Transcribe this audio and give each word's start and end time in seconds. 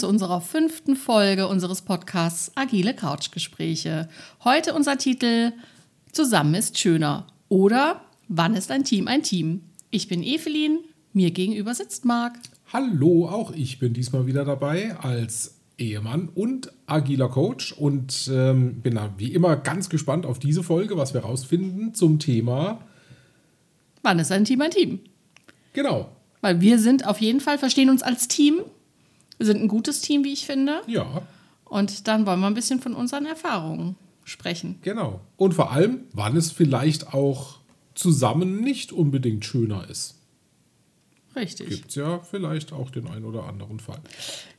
Zu 0.00 0.08
unserer 0.08 0.40
fünften 0.40 0.96
Folge 0.96 1.46
unseres 1.46 1.82
Podcasts 1.82 2.52
Agile 2.54 2.94
Couchgespräche. 2.94 4.08
Heute 4.44 4.72
unser 4.72 4.96
Titel 4.96 5.52
Zusammen 6.10 6.54
ist 6.54 6.78
schöner 6.78 7.26
oder 7.50 8.00
Wann 8.26 8.54
ist 8.54 8.70
ein 8.70 8.82
Team 8.82 9.08
ein 9.08 9.22
Team? 9.22 9.60
Ich 9.90 10.08
bin 10.08 10.22
Evelyn, 10.22 10.78
mir 11.12 11.32
gegenüber 11.32 11.74
sitzt 11.74 12.06
Marc. 12.06 12.38
Hallo, 12.72 13.28
auch 13.28 13.52
ich 13.52 13.78
bin 13.78 13.92
diesmal 13.92 14.26
wieder 14.26 14.46
dabei 14.46 14.96
als 14.96 15.56
Ehemann 15.76 16.30
und 16.34 16.72
agiler 16.86 17.28
Coach 17.28 17.72
und 17.72 18.30
ähm, 18.32 18.80
bin 18.80 18.98
wie 19.18 19.34
immer 19.34 19.54
ganz 19.56 19.90
gespannt 19.90 20.24
auf 20.24 20.38
diese 20.38 20.62
Folge, 20.62 20.96
was 20.96 21.12
wir 21.12 21.20
rausfinden 21.20 21.92
zum 21.92 22.18
Thema. 22.18 22.80
Wann 24.02 24.18
ist 24.18 24.32
ein 24.32 24.46
Team 24.46 24.62
ein 24.62 24.70
Team? 24.70 25.00
Genau. 25.74 26.10
Weil 26.40 26.62
wir 26.62 26.78
sind 26.78 27.06
auf 27.06 27.20
jeden 27.20 27.40
Fall, 27.40 27.58
verstehen 27.58 27.90
uns 27.90 28.02
als 28.02 28.28
Team. 28.28 28.62
Wir 29.40 29.46
sind 29.46 29.62
ein 29.62 29.68
gutes 29.68 30.02
Team, 30.02 30.22
wie 30.22 30.34
ich 30.34 30.44
finde. 30.44 30.82
Ja. 30.86 31.22
Und 31.64 32.08
dann 32.08 32.26
wollen 32.26 32.40
wir 32.40 32.46
ein 32.46 32.52
bisschen 32.52 32.78
von 32.78 32.92
unseren 32.92 33.24
Erfahrungen 33.24 33.96
sprechen. 34.22 34.78
Genau. 34.82 35.22
Und 35.38 35.54
vor 35.54 35.72
allem, 35.72 36.00
wann 36.12 36.36
es 36.36 36.52
vielleicht 36.52 37.14
auch 37.14 37.56
zusammen 37.94 38.60
nicht 38.60 38.92
unbedingt 38.92 39.46
schöner 39.46 39.88
ist. 39.88 40.18
Richtig. 41.34 41.70
Gibt 41.70 41.88
es 41.88 41.94
ja 41.94 42.18
vielleicht 42.18 42.74
auch 42.74 42.90
den 42.90 43.08
einen 43.08 43.24
oder 43.24 43.44
anderen 43.44 43.80
Fall. 43.80 44.00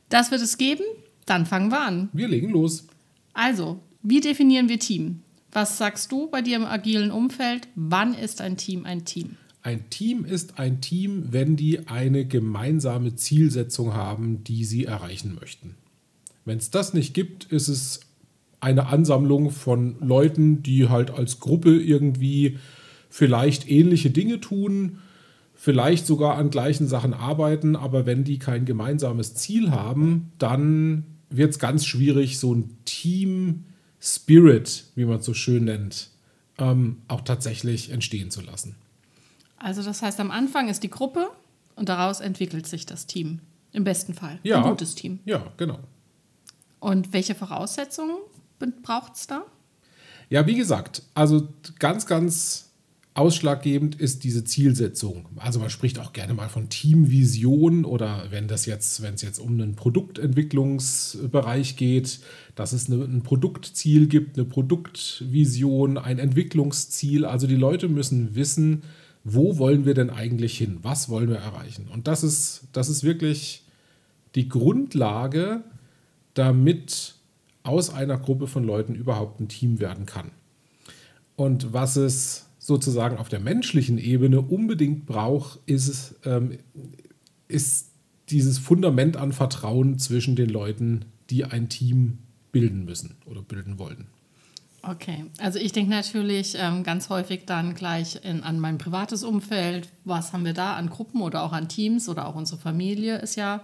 Das 0.08 0.32
wird 0.32 0.42
es 0.42 0.58
geben. 0.58 0.82
Dann 1.26 1.46
fangen 1.46 1.70
wir 1.70 1.80
an. 1.80 2.08
Wir 2.12 2.26
legen 2.26 2.50
los. 2.50 2.88
Also, 3.34 3.78
wie 4.02 4.20
definieren 4.20 4.68
wir 4.68 4.80
Team? 4.80 5.22
Was 5.52 5.78
sagst 5.78 6.10
du 6.10 6.26
bei 6.26 6.42
dir 6.42 6.56
im 6.56 6.64
agilen 6.64 7.12
Umfeld? 7.12 7.68
Wann 7.76 8.14
ist 8.14 8.40
ein 8.40 8.56
Team 8.56 8.84
ein 8.84 9.04
Team? 9.04 9.36
Ein 9.62 9.88
Team 9.90 10.24
ist 10.24 10.58
ein 10.58 10.80
Team, 10.80 11.28
wenn 11.30 11.54
die 11.56 11.86
eine 11.86 12.26
gemeinsame 12.26 13.14
Zielsetzung 13.14 13.94
haben, 13.94 14.42
die 14.42 14.64
sie 14.64 14.86
erreichen 14.86 15.36
möchten. 15.40 15.76
Wenn 16.44 16.58
es 16.58 16.70
das 16.70 16.94
nicht 16.94 17.14
gibt, 17.14 17.44
ist 17.44 17.68
es 17.68 18.00
eine 18.58 18.86
Ansammlung 18.86 19.50
von 19.50 19.96
Leuten, 20.00 20.62
die 20.62 20.88
halt 20.88 21.12
als 21.12 21.38
Gruppe 21.38 21.80
irgendwie 21.80 22.58
vielleicht 23.08 23.68
ähnliche 23.70 24.10
Dinge 24.10 24.40
tun, 24.40 24.98
vielleicht 25.54 26.06
sogar 26.06 26.36
an 26.36 26.50
gleichen 26.50 26.88
Sachen 26.88 27.14
arbeiten, 27.14 27.76
aber 27.76 28.04
wenn 28.04 28.24
die 28.24 28.38
kein 28.38 28.64
gemeinsames 28.64 29.34
Ziel 29.34 29.70
haben, 29.70 30.32
dann 30.38 31.04
wird 31.30 31.52
es 31.52 31.58
ganz 31.60 31.86
schwierig, 31.86 32.38
so 32.38 32.54
ein 32.54 32.76
Team 32.84 33.64
Spirit, 34.00 34.86
wie 34.96 35.04
man 35.04 35.20
es 35.20 35.26
so 35.26 35.34
schön 35.34 35.64
nennt, 35.64 36.10
ähm, 36.58 36.96
auch 37.06 37.20
tatsächlich 37.20 37.90
entstehen 37.90 38.32
zu 38.32 38.40
lassen. 38.40 38.74
Also 39.62 39.82
das 39.82 40.02
heißt, 40.02 40.20
am 40.20 40.30
Anfang 40.30 40.68
ist 40.68 40.82
die 40.82 40.90
Gruppe 40.90 41.30
und 41.76 41.88
daraus 41.88 42.20
entwickelt 42.20 42.66
sich 42.66 42.84
das 42.84 43.06
Team. 43.06 43.40
Im 43.72 43.84
besten 43.84 44.12
Fall. 44.12 44.38
Ja. 44.42 44.62
Ein 44.62 44.70
gutes 44.70 44.94
Team. 44.94 45.20
Ja, 45.24 45.46
genau. 45.56 45.78
Und 46.80 47.12
welche 47.12 47.34
Voraussetzungen 47.34 48.16
braucht 48.82 49.14
es 49.14 49.26
da? 49.26 49.44
Ja, 50.28 50.46
wie 50.46 50.56
gesagt, 50.56 51.02
also 51.14 51.48
ganz, 51.78 52.06
ganz 52.06 52.72
Ausschlaggebend 53.14 53.94
ist 53.94 54.24
diese 54.24 54.42
Zielsetzung. 54.44 55.26
Also 55.36 55.60
man 55.60 55.68
spricht 55.68 55.98
auch 55.98 56.14
gerne 56.14 56.32
mal 56.32 56.48
von 56.48 56.70
Teamvision 56.70 57.84
oder 57.84 58.28
wenn 58.30 58.48
das 58.48 58.64
jetzt, 58.64 59.02
wenn 59.02 59.12
es 59.14 59.22
jetzt 59.22 59.38
um 59.38 59.52
einen 59.52 59.76
Produktentwicklungsbereich 59.76 61.76
geht, 61.76 62.20
dass 62.54 62.72
es 62.72 62.90
eine, 62.90 63.04
ein 63.04 63.22
Produktziel 63.22 64.06
gibt, 64.06 64.38
eine 64.38 64.46
Produktvision, 64.46 65.98
ein 65.98 66.18
Entwicklungsziel. 66.18 67.26
Also 67.26 67.46
die 67.46 67.56
Leute 67.56 67.88
müssen 67.88 68.34
wissen, 68.34 68.82
wo 69.24 69.58
wollen 69.58 69.84
wir 69.84 69.94
denn 69.94 70.10
eigentlich 70.10 70.58
hin? 70.58 70.78
Was 70.82 71.08
wollen 71.08 71.28
wir 71.28 71.36
erreichen? 71.36 71.88
Und 71.92 72.08
das 72.08 72.24
ist, 72.24 72.64
das 72.72 72.88
ist 72.88 73.04
wirklich 73.04 73.64
die 74.34 74.48
Grundlage, 74.48 75.62
damit 76.34 77.14
aus 77.62 77.90
einer 77.90 78.18
Gruppe 78.18 78.46
von 78.46 78.64
Leuten 78.64 78.94
überhaupt 78.94 79.40
ein 79.40 79.48
Team 79.48 79.78
werden 79.78 80.06
kann. 80.06 80.30
Und 81.36 81.72
was 81.72 81.96
es 81.96 82.46
sozusagen 82.58 83.16
auf 83.16 83.28
der 83.28 83.40
menschlichen 83.40 83.98
Ebene 83.98 84.40
unbedingt 84.40 85.06
braucht, 85.06 85.60
ist, 85.66 86.16
ähm, 86.24 86.58
ist 87.48 87.90
dieses 88.30 88.58
Fundament 88.58 89.16
an 89.16 89.32
Vertrauen 89.32 89.98
zwischen 89.98 90.36
den 90.36 90.48
Leuten, 90.48 91.04
die 91.30 91.44
ein 91.44 91.68
Team 91.68 92.18
bilden 92.50 92.84
müssen 92.84 93.16
oder 93.26 93.42
bilden 93.42 93.78
wollen. 93.78 94.06
Okay, 94.82 95.26
also 95.38 95.60
ich 95.60 95.70
denke 95.70 95.90
natürlich 95.90 96.56
ähm, 96.58 96.82
ganz 96.82 97.08
häufig 97.08 97.46
dann 97.46 97.74
gleich 97.74 98.18
in, 98.24 98.42
an 98.42 98.58
mein 98.58 98.78
privates 98.78 99.22
Umfeld. 99.22 99.88
Was 100.04 100.32
haben 100.32 100.44
wir 100.44 100.54
da 100.54 100.74
an 100.74 100.90
Gruppen 100.90 101.22
oder 101.22 101.44
auch 101.44 101.52
an 101.52 101.68
Teams 101.68 102.08
oder 102.08 102.26
auch 102.26 102.34
unsere 102.34 102.60
Familie 102.60 103.18
ist 103.18 103.36
ja 103.36 103.60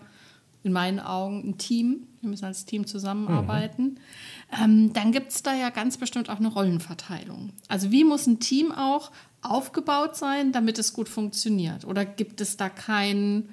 in 0.63 0.73
meinen 0.73 1.01
Augen 1.01 1.49
ein 1.49 1.59
Team. 1.59 2.07
Wir 2.21 2.31
müssen 2.31 2.45
als 2.45 2.65
Team 2.67 2.87
zusammenarbeiten. 2.87 3.83
Mhm. 3.83 4.65
Ähm, 4.65 4.93
dann 4.93 5.11
gibt 5.13 5.33
es 5.33 5.43
da 5.43 5.55
ja 5.55 5.71
ganz 5.71 5.97
bestimmt 5.97 6.31
auch 6.31 6.39
eine 6.39 6.49
Rollenverteilung. 6.49 7.51
Also 7.67 7.91
wie 7.91 8.05
muss 8.05 8.27
ein 8.27 8.39
Team 8.39 8.71
auch 8.71 9.11
aufgebaut 9.43 10.17
sein, 10.17 10.53
damit 10.53 10.79
es 10.79 10.93
gut 10.93 11.09
funktioniert? 11.09 11.85
Oder 11.85 12.05
gibt 12.05 12.41
es 12.41 12.57
da 12.57 12.69
kein, 12.69 13.49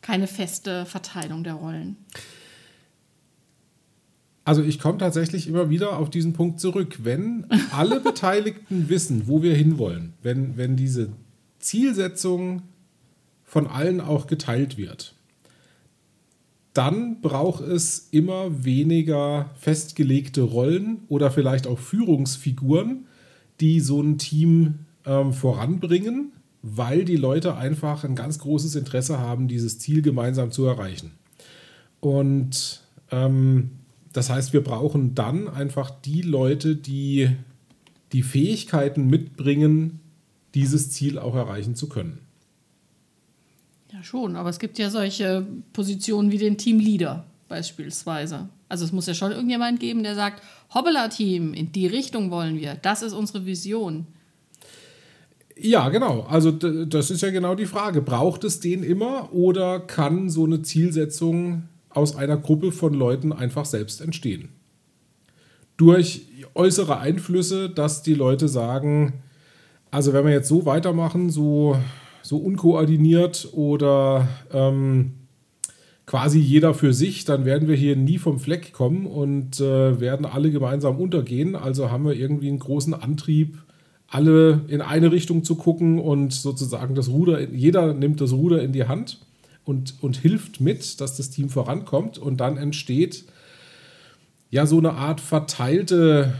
keine 0.00 0.26
feste 0.26 0.84
Verteilung 0.84 1.44
der 1.44 1.54
Rollen? 1.54 1.96
Also 4.44 4.62
ich 4.62 4.78
komme 4.78 4.98
tatsächlich 4.98 5.48
immer 5.48 5.70
wieder 5.70 5.98
auf 5.98 6.10
diesen 6.10 6.34
Punkt 6.34 6.60
zurück. 6.60 7.00
Wenn 7.02 7.46
alle 7.72 8.00
Beteiligten 8.00 8.88
wissen, 8.88 9.26
wo 9.26 9.42
wir 9.42 9.54
hinwollen, 9.54 10.12
wenn, 10.22 10.56
wenn 10.56 10.76
diese 10.76 11.08
Zielsetzung 11.58 12.62
von 13.44 13.66
allen 13.66 14.00
auch 14.00 14.26
geteilt 14.26 14.76
wird, 14.76 15.14
dann 16.74 17.20
braucht 17.20 17.62
es 17.62 18.08
immer 18.10 18.64
weniger 18.64 19.50
festgelegte 19.54 20.42
Rollen 20.42 21.02
oder 21.08 21.30
vielleicht 21.30 21.66
auch 21.66 21.78
Führungsfiguren, 21.78 23.06
die 23.60 23.78
so 23.80 24.02
ein 24.02 24.18
Team 24.18 24.80
ähm, 25.06 25.32
voranbringen, 25.32 26.32
weil 26.62 27.04
die 27.04 27.16
Leute 27.16 27.56
einfach 27.56 28.02
ein 28.04 28.16
ganz 28.16 28.40
großes 28.40 28.74
Interesse 28.74 29.20
haben, 29.20 29.46
dieses 29.46 29.78
Ziel 29.78 30.02
gemeinsam 30.02 30.50
zu 30.50 30.64
erreichen. 30.64 31.12
Und 32.00 32.82
ähm, 33.12 33.70
das 34.14 34.30
heißt, 34.30 34.52
wir 34.52 34.62
brauchen 34.62 35.14
dann 35.14 35.48
einfach 35.48 35.90
die 35.90 36.22
Leute, 36.22 36.76
die 36.76 37.30
die 38.12 38.22
Fähigkeiten 38.22 39.08
mitbringen, 39.08 39.98
dieses 40.54 40.90
Ziel 40.92 41.18
auch 41.18 41.34
erreichen 41.34 41.74
zu 41.74 41.88
können. 41.88 42.20
Ja, 43.92 44.04
schon, 44.04 44.36
aber 44.36 44.48
es 44.48 44.60
gibt 44.60 44.78
ja 44.78 44.88
solche 44.88 45.44
Positionen 45.72 46.30
wie 46.30 46.38
den 46.38 46.56
Teamleader 46.56 47.24
beispielsweise. 47.48 48.48
Also 48.68 48.84
es 48.84 48.92
muss 48.92 49.06
ja 49.06 49.14
schon 49.14 49.32
irgendjemand 49.32 49.80
geben, 49.80 50.04
der 50.04 50.14
sagt, 50.14 50.42
Hobbler-Team, 50.72 51.52
in 51.52 51.72
die 51.72 51.88
Richtung 51.88 52.30
wollen 52.30 52.60
wir, 52.60 52.76
das 52.76 53.02
ist 53.02 53.12
unsere 53.14 53.46
Vision. 53.46 54.06
Ja, 55.56 55.88
genau. 55.88 56.22
Also 56.22 56.52
das 56.52 57.10
ist 57.10 57.20
ja 57.20 57.30
genau 57.30 57.56
die 57.56 57.66
Frage. 57.66 58.00
Braucht 58.00 58.44
es 58.44 58.60
den 58.60 58.84
immer 58.84 59.32
oder 59.32 59.80
kann 59.80 60.30
so 60.30 60.44
eine 60.44 60.62
Zielsetzung 60.62 61.64
aus 61.94 62.16
einer 62.16 62.36
Gruppe 62.36 62.72
von 62.72 62.94
Leuten 62.94 63.32
einfach 63.32 63.64
selbst 63.64 64.00
entstehen? 64.00 64.50
Durch 65.76 66.26
äußere 66.54 66.98
Einflüsse, 66.98 67.68
dass 67.68 68.02
die 68.02 68.14
Leute 68.14 68.48
sagen, 68.48 69.14
also 69.90 70.12
wenn 70.12 70.24
wir 70.24 70.32
jetzt 70.32 70.48
so 70.48 70.66
weitermachen, 70.66 71.30
so 71.30 71.76
so 72.24 72.38
unkoordiniert 72.38 73.50
oder 73.52 74.26
ähm, 74.50 75.12
quasi 76.06 76.38
jeder 76.38 76.72
für 76.72 76.94
sich, 76.94 77.24
dann 77.24 77.44
werden 77.44 77.68
wir 77.68 77.76
hier 77.76 77.96
nie 77.96 78.18
vom 78.18 78.38
Fleck 78.38 78.72
kommen 78.72 79.06
und 79.06 79.60
äh, 79.60 80.00
werden 80.00 80.24
alle 80.24 80.50
gemeinsam 80.50 80.98
untergehen. 80.98 81.54
Also 81.54 81.90
haben 81.90 82.06
wir 82.06 82.14
irgendwie 82.14 82.48
einen 82.48 82.58
großen 82.58 82.94
Antrieb, 82.94 83.58
alle 84.08 84.62
in 84.68 84.80
eine 84.80 85.12
Richtung 85.12 85.44
zu 85.44 85.56
gucken 85.56 85.98
und 85.98 86.32
sozusagen 86.32 86.94
das 86.94 87.10
Ruder, 87.10 87.40
jeder 87.50 87.92
nimmt 87.92 88.22
das 88.22 88.32
Ruder 88.32 88.62
in 88.62 88.72
die 88.72 88.84
Hand 88.84 89.23
und, 89.64 90.02
und 90.02 90.16
hilft 90.16 90.60
mit, 90.60 91.00
dass 91.00 91.16
das 91.16 91.30
Team 91.30 91.48
vorankommt 91.48 92.18
und 92.18 92.38
dann 92.38 92.56
entsteht 92.56 93.24
ja 94.50 94.66
so 94.66 94.78
eine 94.78 94.92
Art 94.92 95.20
verteilte, 95.20 96.34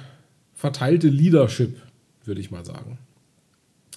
verteilte 0.54 1.08
Leadership, 1.08 1.80
würde 2.24 2.40
ich 2.40 2.50
mal 2.50 2.64
sagen. 2.64 2.98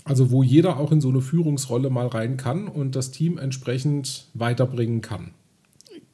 Also 0.04 0.32
wo 0.32 0.42
jeder 0.42 0.78
auch 0.78 0.92
in 0.92 1.02
so 1.02 1.10
eine 1.10 1.22
Führungsrolle 1.22 1.90
mal 1.90 2.08
rein 2.08 2.38
kann 2.38 2.68
und 2.68 2.96
das 2.96 3.12
Team 3.12 3.38
entsprechend 3.38 4.28
weiterbringen 4.34 5.02
kann. 5.02 5.32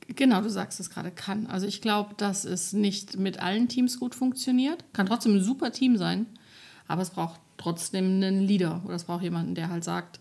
Genau, 0.07 0.41
du 0.41 0.49
sagst 0.49 0.79
es 0.79 0.89
gerade, 0.89 1.11
kann. 1.11 1.45
Also 1.45 1.67
ich 1.67 1.79
glaube, 1.79 2.15
dass 2.17 2.43
es 2.43 2.73
nicht 2.73 3.17
mit 3.17 3.39
allen 3.39 3.67
Teams 3.67 3.99
gut 3.99 4.15
funktioniert. 4.15 4.83
Kann 4.93 5.05
trotzdem 5.05 5.35
ein 5.35 5.43
super 5.43 5.71
Team 5.71 5.97
sein, 5.97 6.25
aber 6.87 7.03
es 7.03 7.11
braucht 7.11 7.39
trotzdem 7.57 8.05
einen 8.05 8.41
Leader 8.41 8.81
oder 8.85 8.95
es 8.95 9.05
braucht 9.05 9.23
jemanden, 9.23 9.55
der 9.55 9.69
halt 9.69 9.83
sagt, 9.83 10.19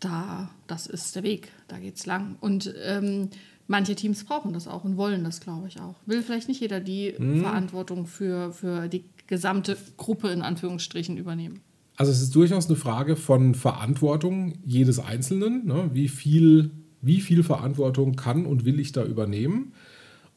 da, 0.00 0.50
das 0.66 0.86
ist 0.86 1.14
der 1.14 1.22
Weg, 1.22 1.52
da 1.68 1.78
geht's 1.78 2.06
lang. 2.06 2.36
Und 2.40 2.74
ähm, 2.84 3.28
manche 3.68 3.94
Teams 3.94 4.24
brauchen 4.24 4.52
das 4.52 4.66
auch 4.66 4.84
und 4.84 4.96
wollen 4.96 5.22
das, 5.22 5.40
glaube 5.40 5.68
ich, 5.68 5.80
auch. 5.80 5.94
Will 6.06 6.22
vielleicht 6.22 6.48
nicht 6.48 6.60
jeder 6.60 6.80
die 6.80 7.14
hm. 7.16 7.40
Verantwortung 7.40 8.06
für, 8.06 8.52
für 8.52 8.88
die 8.88 9.04
gesamte 9.26 9.76
Gruppe 9.96 10.30
in 10.30 10.42
Anführungsstrichen 10.42 11.16
übernehmen. 11.16 11.60
Also 11.96 12.12
es 12.12 12.22
ist 12.22 12.34
durchaus 12.34 12.66
eine 12.66 12.76
Frage 12.76 13.14
von 13.14 13.54
Verantwortung 13.54 14.54
jedes 14.64 14.98
Einzelnen. 14.98 15.66
Ne? 15.66 15.90
Wie 15.92 16.08
viel 16.08 16.70
Wie 17.02 17.20
viel 17.20 17.42
Verantwortung 17.42 18.16
kann 18.16 18.46
und 18.46 18.64
will 18.64 18.80
ich 18.80 18.92
da 18.92 19.04
übernehmen? 19.04 19.72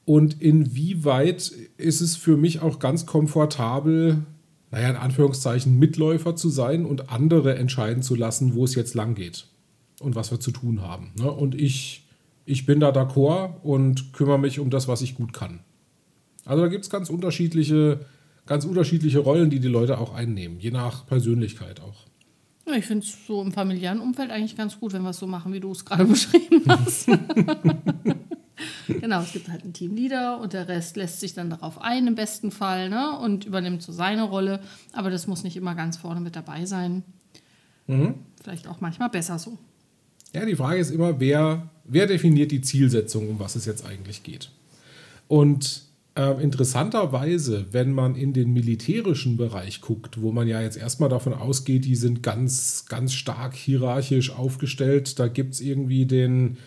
Und 0.06 0.42
inwieweit 0.42 1.54
ist 1.78 2.02
es 2.02 2.18
für 2.18 2.36
mich 2.36 2.62
auch 2.62 2.80
ganz 2.80 3.06
komfortabel, 3.06 4.26
naja, 4.70 4.90
in 4.90 4.96
Anführungszeichen 4.98 5.80
Mitläufer 5.80 6.36
zu 6.36 6.50
sein 6.50 6.86
und 6.86 7.10
andere 7.10 7.56
entscheiden 7.56 8.04
zu 8.04 8.16
lassen, 8.16 8.54
wo 8.54 8.66
es 8.66 8.76
jetzt 8.76 8.96
lang 8.96 9.16
geht 9.16 9.48
und 10.00 10.16
was 10.16 10.32
wir 10.32 10.40
zu 10.40 10.52
tun 10.52 10.82
haben. 10.82 11.12
Ne? 11.18 11.32
Und 11.32 11.56
ich, 11.56 12.06
ich 12.46 12.66
bin 12.66 12.80
da 12.80 12.90
d'accord 12.90 13.62
und 13.64 14.14
kümmere 14.14 14.40
mich 14.40 14.60
um 14.60 14.70
das, 14.70 14.88
was 14.88 15.02
ich 15.02 15.16
gut 15.16 15.34
kann. 15.34 15.60
Also 16.46 16.64
da 16.64 16.70
gibt 16.70 16.84
es 16.84 16.90
ganz 16.90 17.10
unterschiedliche, 17.10 18.06
ganz 18.46 18.66
unterschiedliche 18.66 19.20
Rollen, 19.20 19.50
die 19.50 19.60
die 19.60 19.68
Leute 19.68 19.98
auch 19.98 20.14
einnehmen, 20.14 20.60
je 20.60 20.72
nach 20.72 21.06
Persönlichkeit 21.08 21.80
auch. 21.82 22.06
Ja, 22.66 22.74
ich 22.76 22.86
finde 22.86 23.06
es 23.06 23.26
so 23.28 23.42
im 23.42 23.52
familiären 23.52 24.00
Umfeld 24.00 24.32
eigentlich 24.32 24.56
ganz 24.56 24.80
gut, 24.80 24.94
wenn 24.94 25.04
wir 25.04 25.10
es 25.10 25.18
so 25.18 25.28
machen, 25.28 25.52
wie 25.54 25.60
du 25.60 25.72
es 25.72 25.84
gerade 25.84 26.06
beschrieben 26.06 26.64
hast. 26.68 27.08
genau, 28.88 29.22
es 29.22 29.34
gibt 29.34 29.50
halt 29.50 29.64
einen 29.64 29.74
Teamleader 29.74 30.40
und 30.40 30.54
der 30.54 30.68
Rest 30.68 30.96
lässt 30.96 31.20
sich 31.20 31.34
dann 31.34 31.50
darauf 31.50 31.82
ein, 31.82 32.08
im 32.08 32.16
besten 32.16 32.52
Fall, 32.52 32.90
ne? 32.90 33.18
und 33.20 33.46
übernimmt 33.46 33.82
so 33.82 33.92
seine 33.92 34.24
Rolle. 34.24 34.62
Aber 34.94 35.10
das 35.10 35.28
muss 35.28 35.44
nicht 35.44 35.58
immer 35.58 35.76
ganz 35.76 35.98
vorne 35.98 36.22
mit 36.22 36.36
dabei 36.36 36.66
sein. 36.66 37.04
Mhm. 37.88 38.16
Vielleicht 38.42 38.68
auch 38.68 38.80
manchmal 38.80 39.10
besser 39.10 39.40
so. 39.40 39.58
Ja, 40.34 40.46
die 40.46 40.56
Frage 40.56 40.80
ist 40.80 40.92
immer, 40.92 41.20
wer, 41.20 41.70
wer 41.84 42.08
definiert 42.08 42.52
die 42.52 42.62
Zielsetzung, 42.62 43.30
um 43.30 43.40
was 43.40 43.56
es 43.56 43.66
jetzt 43.66 43.86
eigentlich 43.86 44.24
geht. 44.24 44.50
Und 45.28 45.84
äh, 46.16 46.44
interessanterweise, 46.44 47.68
wenn 47.72 47.92
man 47.92 48.16
in 48.16 48.34
den 48.34 48.52
militärischen 48.52 49.38
Bereich 49.38 49.82
guckt, 49.82 50.22
wo 50.22 50.32
man 50.32 50.48
ja 50.48 50.62
jetzt 50.62 50.78
erstmal 50.78 51.10
davon 51.10 51.34
ausgeht, 51.34 51.86
die 51.86 51.96
sind 51.96 52.24
ganz, 52.24 52.86
ganz 52.88 53.14
stark 53.14 53.56
hierarchisch 53.56 54.32
aufgestellt, 54.32 55.20
da 55.20 55.28
gibt 55.28 55.54
es 55.54 55.62
irgendwie 55.62 56.06
den, 56.06 56.58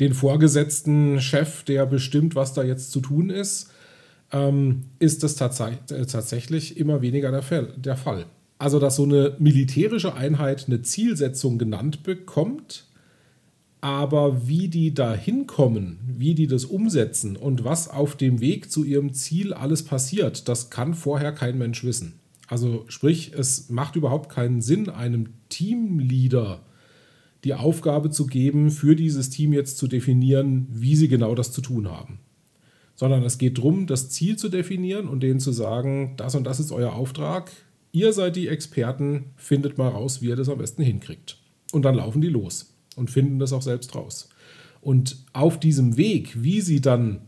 den 0.00 0.12
vorgesetzten 0.12 1.20
Chef, 1.20 1.62
der 1.64 1.86
bestimmt, 1.86 2.34
was 2.34 2.52
da 2.52 2.62
jetzt 2.62 2.90
zu 2.90 3.00
tun 3.00 3.30
ist, 3.30 3.70
ähm, 4.32 4.82
ist 4.98 5.22
das 5.22 5.36
tats 5.36 5.60
äh, 5.60 6.06
tatsächlich 6.06 6.76
immer 6.76 7.00
weniger 7.00 7.30
der 7.30 7.42
Fall, 7.42 7.72
der 7.76 7.96
Fall. 7.96 8.26
Also, 8.58 8.78
dass 8.78 8.96
so 8.96 9.04
eine 9.04 9.36
militärische 9.38 10.14
Einheit 10.14 10.66
eine 10.66 10.82
Zielsetzung 10.82 11.58
genannt 11.58 12.02
bekommt, 12.02 12.86
aber 13.84 14.48
wie 14.48 14.68
die 14.68 14.94
da 14.94 15.14
hinkommen, 15.14 15.98
wie 16.06 16.34
die 16.34 16.46
das 16.46 16.64
umsetzen 16.64 17.36
und 17.36 17.64
was 17.64 17.86
auf 17.86 18.16
dem 18.16 18.40
Weg 18.40 18.72
zu 18.72 18.82
ihrem 18.82 19.12
Ziel 19.12 19.52
alles 19.52 19.82
passiert, 19.82 20.48
das 20.48 20.70
kann 20.70 20.94
vorher 20.94 21.32
kein 21.32 21.58
Mensch 21.58 21.84
wissen. 21.84 22.14
Also 22.48 22.86
sprich, 22.88 23.34
es 23.34 23.68
macht 23.68 23.94
überhaupt 23.96 24.30
keinen 24.30 24.62
Sinn, 24.62 24.88
einem 24.88 25.34
Teamleader 25.50 26.62
die 27.44 27.52
Aufgabe 27.52 28.08
zu 28.08 28.26
geben, 28.26 28.70
für 28.70 28.96
dieses 28.96 29.28
Team 29.28 29.52
jetzt 29.52 29.76
zu 29.76 29.86
definieren, 29.86 30.66
wie 30.70 30.96
sie 30.96 31.08
genau 31.08 31.34
das 31.34 31.52
zu 31.52 31.60
tun 31.60 31.90
haben. 31.90 32.20
Sondern 32.94 33.22
es 33.22 33.36
geht 33.36 33.58
darum, 33.58 33.86
das 33.86 34.08
Ziel 34.08 34.36
zu 34.36 34.48
definieren 34.48 35.08
und 35.08 35.22
denen 35.22 35.40
zu 35.40 35.52
sagen, 35.52 36.14
das 36.16 36.34
und 36.34 36.44
das 36.44 36.58
ist 36.58 36.72
euer 36.72 36.94
Auftrag, 36.94 37.52
ihr 37.92 38.14
seid 38.14 38.36
die 38.36 38.48
Experten, 38.48 39.26
findet 39.36 39.76
mal 39.76 39.88
raus, 39.88 40.22
wie 40.22 40.28
ihr 40.28 40.36
das 40.36 40.48
am 40.48 40.56
besten 40.56 40.82
hinkriegt. 40.82 41.36
Und 41.72 41.82
dann 41.82 41.96
laufen 41.96 42.22
die 42.22 42.30
los 42.30 42.73
und 42.96 43.10
finden 43.10 43.38
das 43.38 43.52
auch 43.52 43.62
selbst 43.62 43.94
raus. 43.94 44.28
Und 44.80 45.16
auf 45.32 45.58
diesem 45.58 45.96
Weg, 45.96 46.42
wie 46.42 46.60
sie 46.60 46.80
dann 46.80 47.20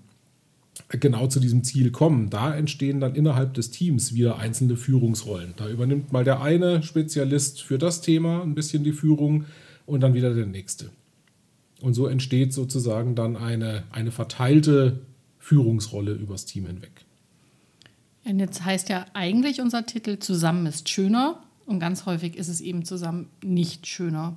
genau 0.89 1.27
zu 1.27 1.41
diesem 1.41 1.65
Ziel 1.65 1.91
kommen, 1.91 2.31
da 2.31 2.55
entstehen 2.55 3.01
dann 3.01 3.15
innerhalb 3.15 3.55
des 3.55 3.71
Teams 3.71 4.15
wieder 4.15 4.39
einzelne 4.39 4.77
Führungsrollen. 4.77 5.55
Da 5.57 5.69
übernimmt 5.69 6.13
mal 6.13 6.25
der 6.25 6.43
eine 6.43 6.83
Spezialist 6.83 7.63
für 7.63 7.79
das 7.79 8.03
Thema 8.03 8.43
ein 8.43 8.55
bisschen 8.55 8.85
die 8.85 8.93
Führung 8.93 9.47
und 9.87 10.01
dann 10.01 10.15
wieder 10.15 10.35
der 10.35 10.47
nächste. 10.47 10.91
Und 11.81 11.95
so 11.95 12.07
entsteht 12.07 12.53
sozusagen 12.53 13.15
dann 13.15 13.37
eine, 13.37 13.85
eine 13.91 14.13
verteilte 14.13 15.01
Führungsrolle 15.39 16.13
übers 16.13 16.45
Team 16.45 16.67
hinweg. 16.67 17.05
Und 18.25 18.41
jetzt 18.41 18.65
heißt 18.65 18.89
ja 18.89 19.07
eigentlich 19.15 19.61
unser 19.61 19.87
Titel 19.87 20.19
Zusammen 20.19 20.67
ist 20.67 20.89
schöner 20.89 21.43
und 21.65 21.79
ganz 21.79 22.07
häufig 22.07 22.37
ist 22.37 22.49
es 22.49 22.61
eben 22.61 22.85
zusammen 22.85 23.29
nicht 23.43 23.87
schöner. 23.87 24.37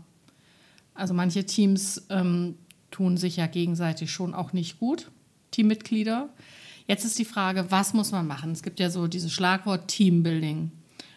Also 0.99 1.13
manche 1.13 1.45
Teams 1.45 2.05
ähm, 2.09 2.55
tun 2.91 3.17
sich 3.17 3.37
ja 3.37 3.47
gegenseitig 3.47 4.11
schon 4.11 4.33
auch 4.33 4.53
nicht 4.53 4.79
gut, 4.79 5.11
Teammitglieder. 5.51 6.29
Jetzt 6.87 7.05
ist 7.05 7.19
die 7.19 7.25
Frage, 7.25 7.67
was 7.69 7.93
muss 7.93 8.11
man 8.11 8.27
machen? 8.27 8.51
Es 8.51 8.63
gibt 8.63 8.79
ja 8.79 8.89
so 8.89 9.07
dieses 9.07 9.31
Schlagwort 9.31 9.87
Teambuilding. 9.87 10.71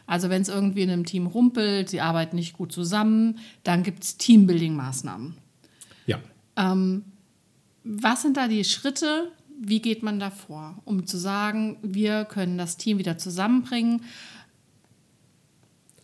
Also 0.07 0.29
wenn 0.29 0.43
es 0.43 0.49
irgendwie 0.49 0.83
in 0.83 0.91
einem 0.91 1.07
Team 1.07 1.27
rumpelt, 1.27 1.89
sie 1.89 2.01
arbeiten 2.01 2.37
nicht 2.37 2.55
gut 2.55 2.73
zusammen, 2.73 3.39
dann 3.65 3.83
gibt 3.83 4.05
es 4.05 4.19
Teambuilding-Maßnahmen. 4.19 5.35
Ja. 6.07 6.19
Ähm, 6.57 7.05
was 7.85 8.23
sind 8.23 8.37
da 8.37 8.49
die 8.49 8.65
Schritte? 8.65 9.33
Wie 9.59 9.81
geht 9.81 10.03
man 10.03 10.21
da 10.21 10.31
vor, 10.31 10.79
um 10.85 11.07
zu 11.07 11.17
sagen, 11.17 11.79
wir 11.83 12.25
können 12.25 12.59
das 12.59 12.77
Team 12.77 12.99
wieder 12.99 13.17
zusammenbringen? 13.17 14.03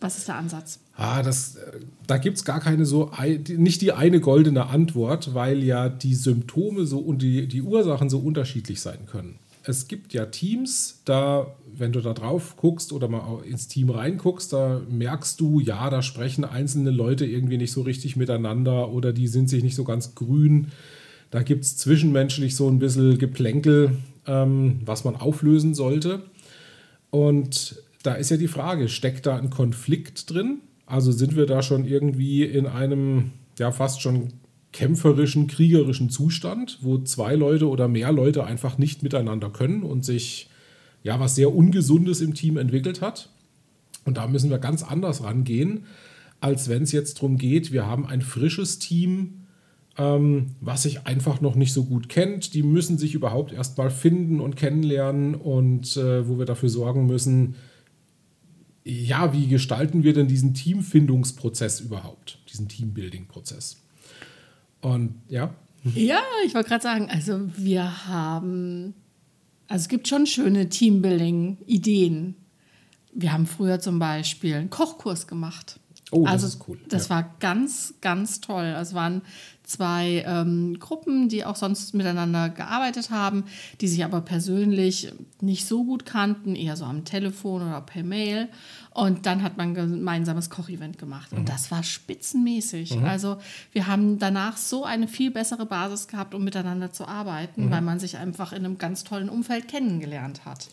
Was 0.01 0.17
ist 0.17 0.27
der 0.27 0.35
Ansatz? 0.35 0.79
Ah, 0.95 1.21
das, 1.23 1.55
äh, 1.55 1.79
da 2.07 2.17
gibt 2.17 2.37
es 2.37 2.45
gar 2.45 2.59
keine 2.59 2.85
so, 2.85 3.11
nicht 3.47 3.81
die 3.81 3.91
eine 3.91 4.19
goldene 4.19 4.67
Antwort, 4.67 5.33
weil 5.33 5.63
ja 5.63 5.89
die 5.89 6.15
Symptome 6.15 6.85
so 6.85 6.99
und 6.99 7.21
die, 7.21 7.47
die 7.47 7.61
Ursachen 7.61 8.09
so 8.09 8.19
unterschiedlich 8.19 8.81
sein 8.81 9.05
können. 9.05 9.39
Es 9.63 9.87
gibt 9.87 10.13
ja 10.13 10.25
Teams, 10.25 11.01
da, 11.05 11.55
wenn 11.77 11.91
du 11.91 11.99
da 11.99 12.13
drauf 12.13 12.55
guckst 12.55 12.93
oder 12.93 13.07
mal 13.09 13.43
ins 13.43 13.67
Team 13.67 13.89
reinguckst, 13.89 14.53
da 14.53 14.81
merkst 14.89 15.39
du, 15.39 15.59
ja, 15.59 15.89
da 15.89 16.01
sprechen 16.01 16.45
einzelne 16.45 16.91
Leute 16.91 17.25
irgendwie 17.25 17.57
nicht 17.57 17.73
so 17.73 17.81
richtig 17.81 18.15
miteinander 18.15 18.89
oder 18.89 19.11
die 19.11 19.27
sind 19.27 19.49
sich 19.49 19.63
nicht 19.63 19.75
so 19.75 19.83
ganz 19.83 20.15
grün. 20.15 20.71
Da 21.29 21.43
gibt 21.43 21.65
es 21.65 21.77
zwischenmenschlich 21.77 22.55
so 22.55 22.69
ein 22.69 22.79
bisschen 22.79 23.17
Geplänkel, 23.17 23.97
ähm, 24.25 24.79
was 24.85 25.03
man 25.03 25.17
auflösen 25.17 25.75
sollte. 25.75 26.23
Und 27.11 27.83
da 28.03 28.13
ist 28.13 28.31
ja 28.31 28.37
die 28.37 28.47
Frage, 28.47 28.89
steckt 28.89 29.25
da 29.25 29.37
ein 29.37 29.49
Konflikt 29.49 30.29
drin? 30.31 30.61
Also 30.85 31.11
sind 31.11 31.35
wir 31.35 31.45
da 31.45 31.61
schon 31.61 31.85
irgendwie 31.85 32.43
in 32.43 32.65
einem 32.65 33.31
ja 33.57 33.71
fast 33.71 34.01
schon 34.01 34.33
kämpferischen, 34.71 35.47
kriegerischen 35.47 36.09
Zustand, 36.09 36.79
wo 36.81 36.99
zwei 36.99 37.35
Leute 37.35 37.67
oder 37.67 37.87
mehr 37.87 38.11
Leute 38.11 38.43
einfach 38.43 38.77
nicht 38.77 39.03
miteinander 39.03 39.49
können 39.49 39.83
und 39.83 40.05
sich 40.05 40.49
ja 41.03 41.19
was 41.19 41.35
sehr 41.35 41.53
Ungesundes 41.53 42.21
im 42.21 42.33
Team 42.33 42.57
entwickelt 42.57 43.01
hat. 43.01 43.29
Und 44.05 44.17
da 44.17 44.27
müssen 44.27 44.49
wir 44.49 44.59
ganz 44.59 44.83
anders 44.83 45.23
rangehen, 45.23 45.85
als 46.39 46.69
wenn 46.69 46.83
es 46.83 46.91
jetzt 46.91 47.17
darum 47.17 47.37
geht, 47.37 47.71
wir 47.71 47.85
haben 47.85 48.05
ein 48.05 48.21
frisches 48.21 48.79
Team, 48.79 49.45
ähm, 49.97 50.55
was 50.61 50.83
sich 50.83 51.05
einfach 51.05 51.41
noch 51.41 51.55
nicht 51.55 51.73
so 51.73 51.83
gut 51.83 52.07
kennt. 52.07 52.53
Die 52.53 52.63
müssen 52.63 52.97
sich 52.97 53.13
überhaupt 53.13 53.51
erst 53.51 53.77
mal 53.77 53.89
finden 53.89 54.39
und 54.39 54.55
kennenlernen 54.55 55.35
und 55.35 55.97
äh, 55.97 56.27
wo 56.27 56.37
wir 56.37 56.45
dafür 56.45 56.69
sorgen 56.69 57.07
müssen, 57.07 57.55
ja, 58.83 59.33
wie 59.33 59.47
gestalten 59.47 60.03
wir 60.03 60.13
denn 60.13 60.27
diesen 60.27 60.53
Teamfindungsprozess 60.53 61.81
überhaupt, 61.81 62.39
diesen 62.49 62.67
Teambuilding-Prozess? 62.67 63.77
Und 64.81 65.15
ja. 65.27 65.53
Ja, 65.95 66.21
ich 66.45 66.53
wollte 66.53 66.69
gerade 66.69 66.83
sagen, 66.83 67.09
also 67.09 67.41
wir 67.55 68.07
haben, 68.07 68.93
also 69.67 69.83
es 69.83 69.87
gibt 69.87 70.07
schon 70.07 70.25
schöne 70.25 70.69
Teambuilding-Ideen. 70.69 72.35
Wir 73.13 73.33
haben 73.33 73.47
früher 73.47 73.79
zum 73.79 73.99
Beispiel 73.99 74.55
einen 74.55 74.69
Kochkurs 74.69 75.27
gemacht. 75.27 75.79
Oh, 76.11 76.23
das 76.23 76.31
also, 76.31 76.47
ist 76.47 76.67
cool. 76.67 76.79
Das 76.89 77.05
ja. 77.05 77.15
war 77.15 77.35
ganz, 77.39 77.93
ganz 78.01 78.41
toll. 78.41 78.65
Es 78.65 78.93
waren 78.93 79.21
zwei 79.69 80.23
ähm, 80.25 80.79
Gruppen, 80.79 81.29
die 81.29 81.45
auch 81.45 81.55
sonst 81.55 81.93
miteinander 81.93 82.49
gearbeitet 82.49 83.11
haben, 83.11 83.43
die 83.81 83.87
sich 83.87 84.03
aber 84.03 84.21
persönlich 84.21 85.13
nicht 85.41 85.67
so 85.67 85.83
gut 85.83 86.05
kannten, 86.05 86.55
eher 86.55 86.75
so 86.75 86.85
am 86.85 87.05
Telefon 87.05 87.61
oder 87.61 87.81
per 87.81 88.03
Mail. 88.03 88.49
Und 88.91 89.25
dann 89.25 89.43
hat 89.43 89.57
man 89.57 89.69
ein 89.69 89.73
gemeinsames 89.75 90.49
Kochevent 90.49 90.97
gemacht. 90.97 91.31
Mhm. 91.31 91.39
Und 91.39 91.49
das 91.49 91.69
war 91.71 91.83
spitzenmäßig. 91.83 92.97
Mhm. 92.97 93.05
Also 93.05 93.37
wir 93.71 93.87
haben 93.87 94.17
danach 94.19 94.57
so 94.57 94.83
eine 94.83 95.07
viel 95.07 95.31
bessere 95.31 95.65
Basis 95.65 96.07
gehabt, 96.07 96.33
um 96.33 96.43
miteinander 96.43 96.91
zu 96.91 97.07
arbeiten, 97.07 97.67
mhm. 97.67 97.71
weil 97.71 97.81
man 97.81 97.99
sich 97.99 98.17
einfach 98.17 98.51
in 98.51 98.65
einem 98.65 98.77
ganz 98.77 99.03
tollen 99.03 99.29
Umfeld 99.29 99.67
kennengelernt 99.67 100.45
hat. 100.45 100.69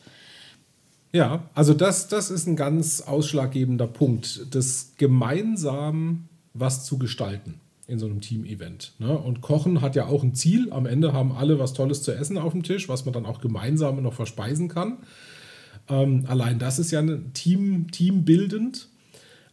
Ja, 1.12 1.45
also 1.55 1.73
das, 1.73 2.09
das 2.09 2.31
ist 2.31 2.47
ein 2.47 2.57
ganz 2.57 3.03
ausschlaggebender 3.03 3.87
Punkt, 3.87 4.55
das 4.55 4.93
gemeinsam 4.97 6.29
was 6.53 6.85
zu 6.85 6.99
gestalten 6.99 7.61
in 7.88 7.99
so 7.99 8.07
einem 8.07 8.21
Team-Event. 8.21 8.95
Ne? 8.99 9.16
Und 9.16 9.40
Kochen 9.40 9.81
hat 9.81 9.95
ja 9.95 10.07
auch 10.07 10.23
ein 10.23 10.35
Ziel. 10.35 10.73
Am 10.73 10.87
Ende 10.87 11.12
haben 11.12 11.33
alle 11.33 11.59
was 11.59 11.73
Tolles 11.73 12.02
zu 12.02 12.12
essen 12.12 12.37
auf 12.37 12.52
dem 12.52 12.62
Tisch, 12.62 12.88
was 12.88 13.05
man 13.05 13.14
dann 13.14 13.26
auch 13.26 13.40
gemeinsam 13.40 14.02
noch 14.02 14.14
verspeisen 14.14 14.69
kann. 14.69 14.99
Ähm, 15.88 16.25
allein 16.26 16.59
das 16.59 16.78
ist 16.78 16.90
ja 16.90 17.00
ein 17.00 17.33
Team, 17.33 17.90
teambildend. 17.90 18.88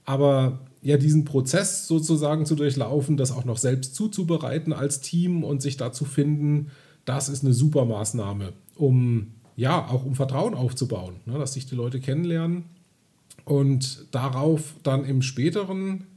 Aber 0.05 0.59
ja, 0.81 0.97
diesen 0.97 1.25
Prozess 1.25 1.87
sozusagen 1.87 2.45
zu 2.45 2.55
durchlaufen, 2.55 3.17
das 3.17 3.31
auch 3.31 3.45
noch 3.45 3.57
selbst 3.57 3.95
zuzubereiten 3.95 4.73
als 4.73 4.99
Team 4.99 5.43
und 5.43 5.61
sich 5.61 5.77
da 5.77 5.91
zu 5.91 6.03
finden, 6.03 6.71
das 7.05 7.29
ist 7.29 7.43
eine 7.43 7.53
super 7.53 7.85
Maßnahme, 7.85 8.53
um 8.75 9.33
ja 9.55 9.87
auch 9.87 10.05
um 10.05 10.15
Vertrauen 10.15 10.55
aufzubauen, 10.55 11.17
ne? 11.25 11.37
dass 11.37 11.53
sich 11.53 11.65
die 11.65 11.75
Leute 11.75 11.99
kennenlernen 11.99 12.65
und 13.45 14.07
darauf 14.11 14.75
dann 14.83 15.05
im 15.05 15.21
späteren 15.21 16.07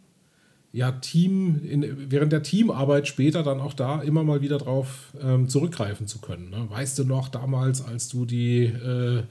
ja, 0.77 0.93
Team, 0.93 1.65
in, 1.65 2.11
während 2.11 2.33
der 2.33 2.43
Teamarbeit 2.43 3.09
später 3.09 3.43
dann 3.43 3.61
auch 3.63 3.73
da 3.73 4.03
immer 4.03 4.25
mal 4.25 4.43
wieder 4.43 4.59
drauf 4.59 5.15
ähm, 5.23 5.49
zurückgreifen 5.49 6.07
zu 6.07 6.21
können. 6.21 6.51
Ne? 6.51 6.67
Weißt 6.69 6.99
du 6.99 7.05
noch 7.05 7.29
damals, 7.31 7.83
als 7.83 8.11
du 8.11 8.27
die 8.27 8.65
äh, 8.65 9.23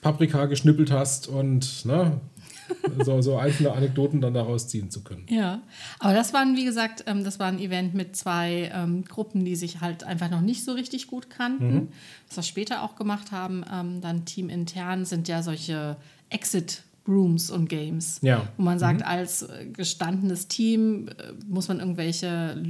Paprika 0.00 0.46
geschnippelt 0.46 0.90
hast 0.90 1.28
und 1.28 1.84
ne, 1.84 2.18
so, 3.04 3.20
so 3.20 3.36
einzelne 3.36 3.72
Anekdoten 3.72 4.22
dann 4.22 4.32
daraus 4.32 4.68
ziehen 4.68 4.90
zu 4.90 5.04
können. 5.04 5.26
Ja, 5.28 5.60
aber 5.98 6.14
das 6.14 6.32
waren, 6.32 6.56
wie 6.56 6.64
gesagt, 6.64 7.04
ähm, 7.06 7.24
das 7.24 7.38
war 7.38 7.48
ein 7.48 7.58
Event 7.58 7.92
mit 7.92 8.16
zwei 8.16 8.72
ähm, 8.74 9.04
Gruppen, 9.04 9.44
die 9.44 9.56
sich 9.56 9.82
halt 9.82 10.04
einfach 10.04 10.30
noch 10.30 10.40
nicht 10.40 10.64
so 10.64 10.72
richtig 10.72 11.08
gut 11.08 11.28
kannten. 11.28 11.74
Mhm. 11.74 11.88
Was 12.28 12.38
wir 12.38 12.42
später 12.42 12.82
auch 12.84 12.96
gemacht 12.96 13.32
haben, 13.32 13.66
ähm, 13.70 14.00
dann 14.00 14.24
teamintern 14.24 15.04
sind 15.04 15.28
ja 15.28 15.42
solche 15.42 15.98
Exit- 16.30 16.84
Rooms 17.10 17.50
und 17.50 17.68
Games. 17.68 18.18
Ja. 18.22 18.48
Wo 18.56 18.62
man 18.62 18.78
sagt, 18.78 19.00
mhm. 19.00 19.06
als 19.06 19.42
äh, 19.42 19.66
gestandenes 19.66 20.48
Team 20.48 21.08
äh, 21.08 21.32
muss 21.48 21.68
man 21.68 21.80
irgendwelche 21.80 22.62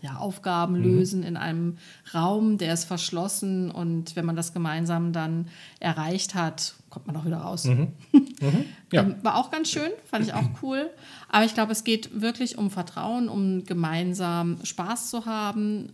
ja, 0.00 0.16
Aufgaben 0.16 0.78
mhm. 0.78 0.82
lösen 0.84 1.22
in 1.22 1.36
einem 1.36 1.76
Raum, 2.14 2.58
der 2.58 2.72
ist 2.72 2.84
verschlossen 2.84 3.70
und 3.70 4.16
wenn 4.16 4.24
man 4.24 4.36
das 4.36 4.52
gemeinsam 4.52 5.12
dann 5.12 5.48
erreicht 5.80 6.34
hat, 6.34 6.74
kommt 6.88 7.06
man 7.06 7.16
auch 7.16 7.24
wieder 7.24 7.38
raus. 7.38 7.64
Mhm. 7.64 7.88
mhm. 8.12 8.64
Ja. 8.92 9.02
Ähm, 9.02 9.16
war 9.22 9.36
auch 9.36 9.50
ganz 9.50 9.70
schön, 9.70 9.90
fand 10.04 10.24
ich 10.24 10.32
auch 10.32 10.48
cool. 10.62 10.90
Aber 11.28 11.44
ich 11.44 11.54
glaube, 11.54 11.72
es 11.72 11.84
geht 11.84 12.20
wirklich 12.20 12.56
um 12.56 12.70
Vertrauen, 12.70 13.28
um 13.28 13.64
gemeinsam 13.64 14.58
Spaß 14.64 15.10
zu 15.10 15.26
haben, 15.26 15.92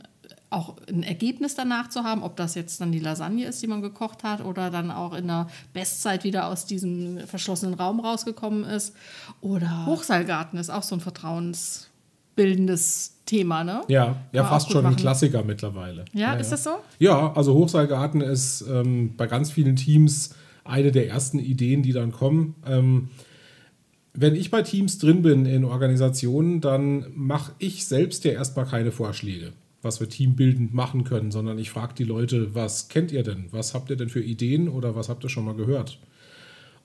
auch 0.51 0.77
ein 0.89 1.03
Ergebnis 1.03 1.55
danach 1.55 1.89
zu 1.89 2.05
haben, 2.05 2.23
ob 2.23 2.37
das 2.37 2.55
jetzt 2.55 2.79
dann 2.81 2.93
die 2.93 3.01
Lasagne 3.01 3.47
ist, 3.47 3.63
die 3.63 3.67
man 3.67 3.81
gekocht 3.83 4.23
hat, 4.23 4.45
oder 4.45 4.71
dann 4.71 4.91
auch 4.91 5.15
in 5.15 5.27
der 5.27 5.49
Bestzeit 5.73 6.25
wieder 6.25 6.47
aus 6.47 6.67
diesem 6.67 7.21
verschlossenen 7.27 7.75
Raum 7.75 8.01
rausgekommen 8.01 8.65
ist. 8.65 8.95
Oder 9.41 9.87
Hochseilgarten 9.87 10.59
ist 10.59 10.69
auch 10.71 10.83
so 10.83 10.95
ein 10.95 11.01
vertrauensbildendes 11.01 13.15
Thema, 13.27 13.65
ne? 13.65 13.81
Ja, 13.89 14.17
ja 14.33 14.45
fast 14.45 14.71
schon 14.71 14.85
machen. 14.85 14.95
ein 14.95 15.01
Klassiker 15.01 15.43
mittlerweile. 15.43 16.05
Ja, 16.13 16.21
ja 16.21 16.35
ist 16.35 16.49
ja. 16.49 16.53
das 16.53 16.65
so? 16.65 16.71
Ja, 16.99 17.33
also 17.33 17.55
Hochseilgarten 17.55 18.21
ist 18.21 18.63
ähm, 18.69 19.15
bei 19.17 19.27
ganz 19.27 19.51
vielen 19.51 19.77
Teams 19.77 20.35
eine 20.65 20.93
der 20.93 21.09
ersten 21.09 21.39
Ideen, 21.39 21.83
die 21.83 21.93
dann 21.93 22.13
kommen. 22.13 22.55
Ähm, 22.67 23.09
wenn 24.15 24.37
ich 24.37 24.51
bei 24.51 24.63
Teams 24.63 24.99
drin 24.99 25.23
bin 25.23 25.45
in 25.45 25.65
Organisationen, 25.65 26.61
dann 26.61 27.07
mache 27.15 27.53
ich 27.59 27.87
selbst 27.87 28.25
ja 28.25 28.33
erstmal 28.33 28.65
keine 28.65 28.93
Vorschläge, 28.93 29.53
was 29.85 30.01
wir 30.01 30.09
teambildend 30.09 30.75
machen 30.75 31.05
können, 31.05 31.31
sondern 31.31 31.59
ich 31.59 31.71
frage 31.71 31.95
die 31.95 32.05
Leute, 32.05 32.55
was 32.55 32.89
kennt 32.89 33.13
ihr 33.13 33.23
denn? 33.23 33.47
Was 33.51 33.75
habt 33.75 33.91
ihr 33.91 33.97
denn 33.97 34.09
für 34.09 34.23
Ideen 34.23 34.69
oder 34.69 34.97
was 34.97 35.09
habt 35.09 35.25
ihr 35.25 35.31
schon 35.31 35.45
mal 35.45 35.55
gehört? 35.55 35.99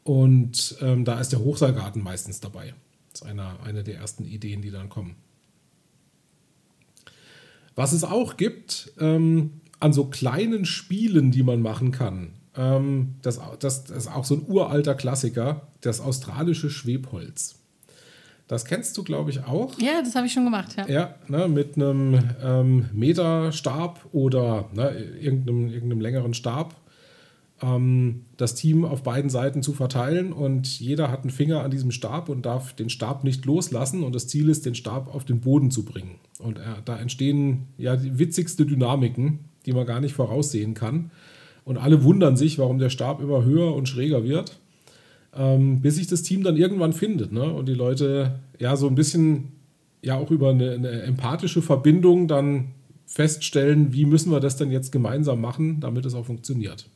Und 0.03 0.77
ähm, 0.81 1.05
da 1.05 1.19
ist 1.19 1.31
der 1.31 1.39
Hochseilgarten 1.39 2.03
meistens 2.03 2.39
dabei. 2.39 2.73
Das 3.11 3.21
ist 3.21 3.27
eine, 3.27 3.59
eine 3.61 3.83
der 3.83 3.97
ersten 3.97 4.25
Ideen, 4.25 4.61
die 4.61 4.71
dann 4.71 4.89
kommen. 4.89 5.15
Was 7.75 7.93
es 7.93 8.03
auch 8.03 8.37
gibt 8.37 8.91
ähm, 8.99 9.61
an 9.79 9.93
so 9.93 10.05
kleinen 10.05 10.65
Spielen, 10.65 11.31
die 11.31 11.43
man 11.43 11.61
machen 11.61 11.91
kann, 11.91 12.33
ähm, 12.55 13.15
das, 13.21 13.39
das, 13.59 13.85
das 13.85 13.97
ist 13.97 14.07
auch 14.07 14.25
so 14.25 14.35
ein 14.35 14.45
uralter 14.47 14.95
Klassiker, 14.95 15.67
das 15.81 16.01
australische 16.01 16.69
Schwebholz. 16.69 17.55
Das 18.49 18.65
kennst 18.65 18.97
du, 18.97 19.03
glaube 19.03 19.29
ich, 19.29 19.45
auch. 19.45 19.79
Ja, 19.79 20.01
das 20.03 20.15
habe 20.15 20.25
ich 20.25 20.33
schon 20.33 20.43
gemacht, 20.43 20.75
ja. 20.75 20.87
Ja, 20.89 21.15
ne, 21.27 21.47
mit 21.47 21.75
einem 21.75 22.19
ähm, 22.43 22.89
Meterstab 22.93 24.07
oder 24.11 24.67
ne, 24.73 24.89
irgendeinem, 25.21 25.69
irgendeinem 25.69 26.01
längeren 26.01 26.33
Stab 26.33 26.75
ähm, 27.61 28.25
das 28.37 28.55
Team 28.55 28.85
auf 28.85 29.03
beiden 29.03 29.29
Seiten 29.29 29.61
zu 29.61 29.73
verteilen 29.73 30.33
und 30.33 30.79
jeder 30.79 31.11
hat 31.11 31.21
einen 31.21 31.29
Finger 31.29 31.63
an 31.63 31.69
diesem 31.69 31.91
Stab 31.91 32.27
und 32.27 32.43
darf 32.43 32.73
den 32.73 32.89
Stab 32.89 33.23
nicht 33.23 33.45
loslassen 33.45 34.01
und 34.01 34.15
das 34.15 34.27
Ziel 34.27 34.49
ist, 34.49 34.65
den 34.65 34.73
Stab 34.73 35.13
auf 35.13 35.25
den 35.25 35.41
Boden 35.41 35.69
zu 35.69 35.85
bringen. 35.85 36.15
Und 36.39 36.57
äh, 36.57 36.61
da 36.85 36.97
entstehen 36.97 37.67
ja 37.77 37.95
die 37.95 38.17
witzigste 38.17 38.65
Dynamiken, 38.65 39.41
die 39.67 39.73
man 39.73 39.85
gar 39.85 39.99
nicht 39.99 40.15
voraussehen 40.15 40.73
kann. 40.73 41.11
Und 41.65 41.77
alle 41.77 42.03
wundern 42.03 42.35
sich, 42.35 42.57
warum 42.57 42.79
der 42.79 42.89
Stab 42.89 43.21
immer 43.21 43.43
höher 43.43 43.75
und 43.75 43.87
schräger 43.87 44.23
wird, 44.23 44.59
ähm, 45.35 45.81
bis 45.81 45.95
sich 45.95 46.07
das 46.07 46.23
Team 46.23 46.43
dann 46.43 46.57
irgendwann 46.57 46.93
findet. 46.93 47.31
Ne? 47.31 47.43
Und 47.43 47.67
die 47.67 47.73
Leute 47.73 48.39
ja 48.57 48.75
so 48.75 48.87
ein 48.87 48.95
bisschen 48.95 49.49
ja 50.01 50.15
auch 50.15 50.31
über 50.31 50.49
eine, 50.49 50.71
eine 50.71 51.01
empathische 51.03 51.61
Verbindung 51.61 52.27
dann 52.27 52.69
feststellen, 53.05 53.91
wie 53.93 54.05
müssen 54.05 54.31
wir 54.31 54.39
das 54.39 54.55
denn 54.55 54.71
jetzt 54.71 54.91
gemeinsam 54.91 55.41
machen, 55.41 55.79
damit 55.79 56.05
es 56.05 56.13
auch 56.13 56.25
funktioniert. 56.25 56.87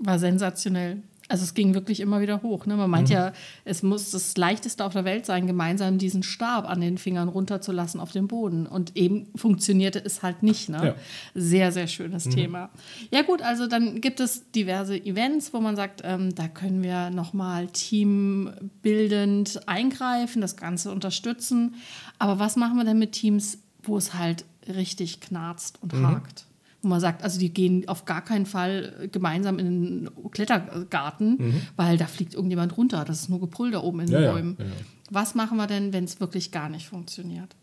War 0.00 0.18
sensationell. 0.18 1.02
Also 1.28 1.44
es 1.44 1.54
ging 1.54 1.74
wirklich 1.74 2.00
immer 2.00 2.20
wieder 2.20 2.42
hoch. 2.42 2.66
Ne? 2.66 2.76
Man 2.76 2.90
meint 2.90 3.08
mhm. 3.08 3.14
ja, 3.14 3.32
es 3.64 3.82
muss 3.82 4.10
das 4.10 4.36
Leichteste 4.36 4.84
auf 4.84 4.92
der 4.92 5.04
Welt 5.04 5.24
sein, 5.24 5.46
gemeinsam 5.46 5.96
diesen 5.98 6.22
Stab 6.22 6.68
an 6.68 6.80
den 6.80 6.98
Fingern 6.98 7.28
runterzulassen 7.28 7.98
auf 8.00 8.12
den 8.12 8.28
Boden. 8.28 8.66
Und 8.66 8.96
eben 8.96 9.26
funktionierte 9.34 10.02
es 10.04 10.22
halt 10.22 10.42
nicht. 10.42 10.68
Ne? 10.68 10.86
Ja. 10.86 10.94
Sehr, 11.34 11.72
sehr 11.72 11.86
schönes 11.86 12.26
mhm. 12.26 12.30
Thema. 12.30 12.70
Ja 13.10 13.22
gut, 13.22 13.40
also 13.40 13.66
dann 13.66 14.00
gibt 14.00 14.20
es 14.20 14.50
diverse 14.52 14.96
Events, 15.02 15.54
wo 15.54 15.60
man 15.60 15.76
sagt, 15.76 16.02
ähm, 16.04 16.34
da 16.34 16.48
können 16.48 16.82
wir 16.82 17.10
nochmal 17.10 17.68
teambildend 17.68 19.66
eingreifen, 19.66 20.42
das 20.42 20.56
Ganze 20.56 20.90
unterstützen. 20.90 21.76
Aber 22.18 22.38
was 22.38 22.56
machen 22.56 22.76
wir 22.76 22.84
denn 22.84 22.98
mit 22.98 23.12
Teams, 23.12 23.58
wo 23.82 23.96
es 23.96 24.14
halt 24.14 24.44
richtig 24.68 25.20
knarzt 25.20 25.78
und 25.82 25.94
mhm. 25.94 26.06
hakt? 26.06 26.46
Wo 26.84 26.88
man 26.88 27.00
sagt, 27.00 27.22
also 27.22 27.38
die 27.38 27.52
gehen 27.52 27.88
auf 27.88 28.04
gar 28.04 28.22
keinen 28.22 28.46
Fall 28.46 29.08
gemeinsam 29.10 29.58
in 29.58 29.66
den 29.66 30.10
Klettergarten, 30.30 31.36
mhm. 31.38 31.62
weil 31.76 31.96
da 31.96 32.06
fliegt 32.06 32.34
irgendjemand 32.34 32.76
runter. 32.76 33.04
Das 33.04 33.22
ist 33.22 33.28
nur 33.28 33.40
Gebrüll 33.40 33.70
da 33.70 33.80
oben 33.80 34.00
in 34.00 34.06
den 34.06 34.22
ja, 34.22 34.32
Bäumen. 34.32 34.56
Ja, 34.58 34.64
ja. 34.64 34.70
Was 35.10 35.34
machen 35.34 35.56
wir 35.56 35.66
denn, 35.66 35.92
wenn 35.92 36.04
es 36.04 36.20
wirklich 36.20 36.50
gar 36.52 36.68
nicht 36.68 36.88
funktioniert? 36.88 37.56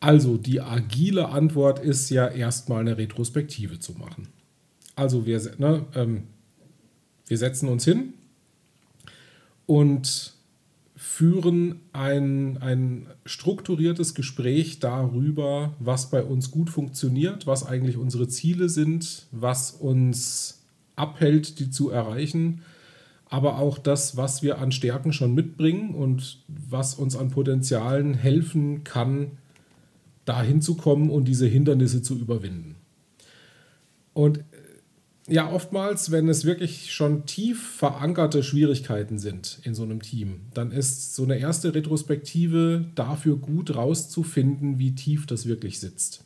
Also 0.00 0.36
die 0.36 0.60
agile 0.60 1.30
Antwort 1.30 1.78
ist 1.78 2.10
ja 2.10 2.28
erstmal 2.28 2.80
eine 2.80 2.98
Retrospektive 2.98 3.78
zu 3.78 3.92
machen. 3.92 4.28
Also 4.96 5.26
wir, 5.26 5.40
ne, 5.58 5.86
ähm, 5.94 6.24
wir 7.26 7.38
setzen 7.38 7.68
uns 7.68 7.84
hin 7.84 8.14
und 9.66 10.33
führen 11.14 11.76
ein, 11.92 12.58
ein 12.58 13.06
strukturiertes 13.24 14.16
Gespräch 14.16 14.80
darüber, 14.80 15.72
was 15.78 16.10
bei 16.10 16.24
uns 16.24 16.50
gut 16.50 16.70
funktioniert, 16.70 17.46
was 17.46 17.64
eigentlich 17.64 17.96
unsere 17.96 18.26
Ziele 18.26 18.68
sind, 18.68 19.26
was 19.30 19.70
uns 19.70 20.64
abhält, 20.96 21.60
die 21.60 21.70
zu 21.70 21.90
erreichen, 21.90 22.62
aber 23.26 23.60
auch 23.60 23.78
das, 23.78 24.16
was 24.16 24.42
wir 24.42 24.58
an 24.58 24.72
Stärken 24.72 25.12
schon 25.12 25.36
mitbringen 25.36 25.94
und 25.94 26.42
was 26.48 26.96
uns 26.96 27.14
an 27.14 27.30
Potenzialen 27.30 28.14
helfen 28.14 28.82
kann, 28.82 29.38
dahin 30.24 30.62
zu 30.62 30.74
kommen 30.74 31.10
und 31.10 31.28
diese 31.28 31.46
Hindernisse 31.46 32.02
zu 32.02 32.18
überwinden. 32.18 32.74
Und 34.14 34.40
ja, 35.26 35.50
oftmals, 35.50 36.10
wenn 36.10 36.28
es 36.28 36.44
wirklich 36.44 36.92
schon 36.92 37.24
tief 37.24 37.76
verankerte 37.76 38.42
Schwierigkeiten 38.42 39.18
sind 39.18 39.58
in 39.62 39.74
so 39.74 39.82
einem 39.82 40.02
Team, 40.02 40.40
dann 40.52 40.70
ist 40.70 41.14
so 41.14 41.22
eine 41.22 41.38
erste 41.38 41.74
Retrospektive 41.74 42.84
dafür 42.94 43.36
gut 43.36 43.74
rauszufinden, 43.74 44.78
wie 44.78 44.94
tief 44.94 45.26
das 45.26 45.46
wirklich 45.46 45.80
sitzt. 45.80 46.24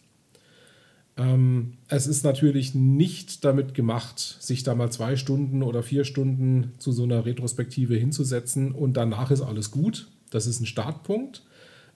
Ähm, 1.16 1.74
es 1.88 2.08
ist 2.08 2.24
natürlich 2.24 2.74
nicht 2.74 3.44
damit 3.44 3.74
gemacht, 3.74 4.18
sich 4.40 4.64
da 4.64 4.74
mal 4.74 4.90
zwei 4.90 5.14
Stunden 5.14 5.62
oder 5.62 5.84
vier 5.84 6.04
Stunden 6.04 6.72
zu 6.78 6.90
so 6.90 7.04
einer 7.04 7.24
Retrospektive 7.24 7.94
hinzusetzen 7.94 8.72
und 8.72 8.96
danach 8.96 9.30
ist 9.30 9.42
alles 9.42 9.70
gut. 9.70 10.08
Das 10.30 10.46
ist 10.46 10.60
ein 10.60 10.66
Startpunkt, 10.66 11.44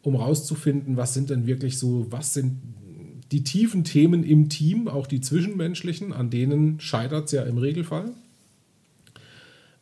um 0.03 0.15
rauszufinden, 0.15 0.97
was 0.97 1.15
sind 1.15 1.31
denn 1.31 1.47
wirklich 1.47 1.79
so, 1.79 2.07
was 2.11 2.33
sind 2.33 2.61
die 3.33 3.45
tiefen 3.45 3.83
Themen 3.83 4.25
im 4.25 4.51
Team, 4.51 4.89
auch 4.89 5.07
die 5.07 5.21
zwischenmenschlichen, 5.21 6.13
an 6.13 6.29
denen 6.29 6.79
scheitert 6.81 7.27
es 7.27 7.33
ja 7.33 7.43
im 7.45 7.57
Regelfall, 7.57 8.11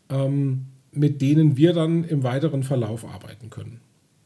ähm, 0.08 0.66
mit 0.92 1.20
denen 1.20 1.56
wir 1.56 1.72
dann 1.72 2.04
im 2.04 2.22
weiteren 2.22 2.62
Verlauf 2.62 3.04
arbeiten 3.04 3.50
können. 3.50 3.80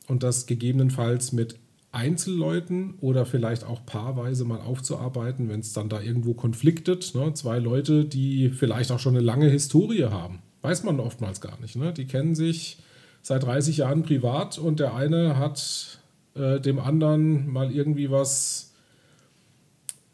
Und 0.06 0.22
das 0.22 0.46
gegebenenfalls 0.46 1.32
mit 1.32 1.58
Einzelleuten 1.90 2.94
oder 3.00 3.24
vielleicht 3.24 3.64
auch 3.64 3.86
paarweise 3.86 4.44
mal 4.44 4.60
aufzuarbeiten, 4.60 5.48
wenn 5.48 5.60
es 5.60 5.72
dann 5.72 5.88
da 5.88 6.00
irgendwo 6.00 6.34
konfliktet. 6.34 7.14
Ne? 7.14 7.32
Zwei 7.34 7.58
Leute, 7.58 8.04
die 8.04 8.50
vielleicht 8.50 8.92
auch 8.92 8.98
schon 8.98 9.14
eine 9.14 9.24
lange 9.24 9.48
Historie 9.48 10.04
haben. 10.04 10.40
Weiß 10.60 10.82
man 10.82 11.00
oftmals 11.00 11.40
gar 11.40 11.58
nicht. 11.60 11.76
Ne? 11.76 11.92
Die 11.92 12.06
kennen 12.06 12.34
sich 12.34 12.78
seit 13.22 13.44
30 13.44 13.78
Jahren 13.78 14.02
privat 14.02 14.58
und 14.58 14.80
der 14.80 14.94
eine 14.94 15.38
hat 15.38 16.00
äh, 16.34 16.60
dem 16.60 16.78
anderen 16.78 17.50
mal 17.50 17.72
irgendwie 17.72 18.10
was 18.10 18.73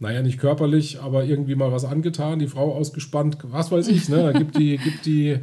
naja, 0.00 0.22
nicht 0.22 0.38
körperlich, 0.38 1.00
aber 1.00 1.24
irgendwie 1.24 1.54
mal 1.54 1.70
was 1.70 1.84
angetan, 1.84 2.38
die 2.38 2.48
Frau 2.48 2.74
ausgespannt, 2.74 3.36
was 3.42 3.70
weiß 3.70 3.86
ich, 3.88 4.08
ne? 4.08 4.16
Da 4.16 4.32
gibt 4.32 4.58
die, 4.58 4.76
gibt 4.84 5.04
die 5.06 5.38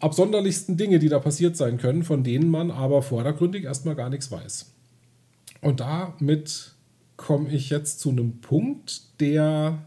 absonderlichsten 0.00 0.78
Dinge, 0.78 0.98
die 0.98 1.10
da 1.10 1.20
passiert 1.20 1.56
sein 1.56 1.76
können, 1.76 2.02
von 2.02 2.24
denen 2.24 2.50
man 2.50 2.70
aber 2.70 3.02
vordergründig 3.02 3.64
erstmal 3.64 3.94
gar 3.94 4.08
nichts 4.08 4.32
weiß. 4.32 4.72
Und 5.60 5.80
damit 5.80 6.72
komme 7.16 7.50
ich 7.50 7.70
jetzt 7.70 8.00
zu 8.00 8.10
einem 8.10 8.40
Punkt, 8.40 9.20
der 9.20 9.84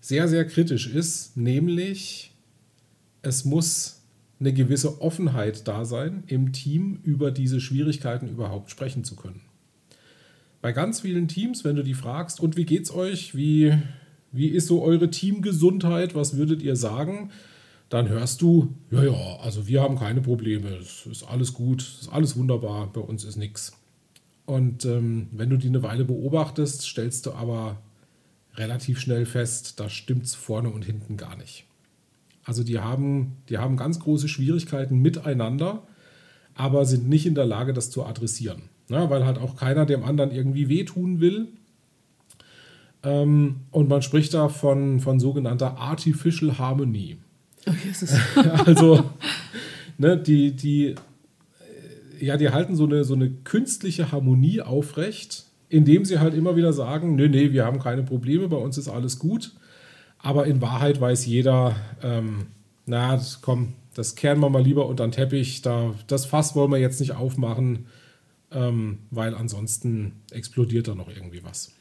sehr, 0.00 0.26
sehr 0.26 0.46
kritisch 0.46 0.92
ist, 0.92 1.36
nämlich 1.36 2.32
es 3.20 3.44
muss 3.44 4.00
eine 4.40 4.54
gewisse 4.54 5.02
Offenheit 5.02 5.68
da 5.68 5.84
sein, 5.84 6.24
im 6.28 6.52
Team 6.52 7.00
über 7.02 7.30
diese 7.30 7.60
Schwierigkeiten 7.60 8.26
überhaupt 8.26 8.70
sprechen 8.70 9.04
zu 9.04 9.16
können. 9.16 9.42
Bei 10.60 10.72
ganz 10.72 11.00
vielen 11.00 11.28
Teams, 11.28 11.64
wenn 11.64 11.76
du 11.76 11.84
die 11.84 11.94
fragst, 11.94 12.40
und 12.40 12.56
wie 12.56 12.64
geht's 12.64 12.92
euch? 12.92 13.36
Wie, 13.36 13.72
wie 14.32 14.48
ist 14.48 14.66
so 14.66 14.82
eure 14.82 15.10
Teamgesundheit? 15.10 16.14
Was 16.14 16.36
würdet 16.36 16.62
ihr 16.62 16.76
sagen? 16.76 17.30
Dann 17.88 18.08
hörst 18.08 18.42
du, 18.42 18.74
ja, 18.90 19.04
ja, 19.04 19.38
also 19.40 19.66
wir 19.66 19.80
haben 19.80 19.98
keine 19.98 20.20
Probleme, 20.20 20.68
es 20.76 21.06
ist 21.06 21.22
alles 21.22 21.54
gut, 21.54 21.80
es 21.80 22.02
ist 22.02 22.08
alles 22.12 22.36
wunderbar, 22.36 22.92
bei 22.92 23.00
uns 23.00 23.24
ist 23.24 23.36
nichts. 23.36 23.72
Und 24.44 24.84
ähm, 24.84 25.28
wenn 25.32 25.48
du 25.48 25.56
die 25.56 25.68
eine 25.68 25.82
Weile 25.82 26.04
beobachtest, 26.04 26.82
stellst 26.82 27.24
du 27.24 27.32
aber 27.32 27.80
relativ 28.56 29.00
schnell 29.00 29.24
fest, 29.24 29.80
da 29.80 29.88
stimmt 29.88 30.24
es 30.24 30.34
vorne 30.34 30.68
und 30.68 30.84
hinten 30.84 31.16
gar 31.16 31.36
nicht. 31.36 31.64
Also 32.44 32.62
die 32.62 32.78
haben, 32.78 33.36
die 33.48 33.58
haben 33.58 33.76
ganz 33.76 34.00
große 34.00 34.28
Schwierigkeiten 34.28 34.98
miteinander, 35.00 35.86
aber 36.54 36.84
sind 36.84 37.08
nicht 37.08 37.24
in 37.24 37.34
der 37.34 37.46
Lage, 37.46 37.72
das 37.72 37.90
zu 37.90 38.04
adressieren. 38.04 38.62
Ja, 38.88 39.10
weil 39.10 39.24
halt 39.26 39.38
auch 39.38 39.56
keiner 39.56 39.86
dem 39.86 40.02
anderen 40.02 40.30
irgendwie 40.30 40.68
wehtun 40.68 41.20
will. 41.20 41.48
Ähm, 43.02 43.56
und 43.70 43.88
man 43.88 44.02
spricht 44.02 44.34
da 44.34 44.48
von, 44.48 45.00
von 45.00 45.20
sogenannter 45.20 45.78
Artificial 45.78 46.58
Harmony. 46.58 47.18
Oh, 47.66 47.72
Jesus. 47.84 48.14
also, 48.66 49.04
ne, 49.98 50.16
die, 50.16 50.52
die, 50.52 50.94
ja, 52.18 52.36
die 52.36 52.50
halten 52.50 52.74
so 52.74 52.84
eine, 52.84 53.04
so 53.04 53.14
eine 53.14 53.30
künstliche 53.30 54.10
Harmonie 54.10 54.62
aufrecht, 54.62 55.44
indem 55.68 56.04
sie 56.04 56.18
halt 56.18 56.34
immer 56.34 56.56
wieder 56.56 56.72
sagen, 56.72 57.14
nee, 57.14 57.28
nee, 57.28 57.52
wir 57.52 57.64
haben 57.64 57.78
keine 57.78 58.02
Probleme, 58.02 58.48
bei 58.48 58.56
uns 58.56 58.78
ist 58.78 58.88
alles 58.88 59.18
gut. 59.18 59.52
Aber 60.18 60.46
in 60.46 60.60
Wahrheit 60.60 61.00
weiß 61.00 61.26
jeder, 61.26 61.76
ähm, 62.02 62.46
na, 62.86 63.20
komm, 63.42 63.74
das 63.94 64.16
kehren 64.16 64.40
wir 64.40 64.50
mal 64.50 64.62
lieber 64.62 64.86
unter 64.86 65.06
den 65.06 65.12
Teppich. 65.12 65.62
Da, 65.62 65.94
das 66.06 66.24
Fass 66.24 66.56
wollen 66.56 66.72
wir 66.72 66.78
jetzt 66.78 67.00
nicht 67.00 67.12
aufmachen, 67.12 67.86
ähm, 68.52 68.98
weil 69.10 69.34
ansonsten 69.34 70.12
explodiert 70.30 70.88
da 70.88 70.94
noch 70.94 71.08
irgendwie 71.08 71.42
was. 71.44 71.72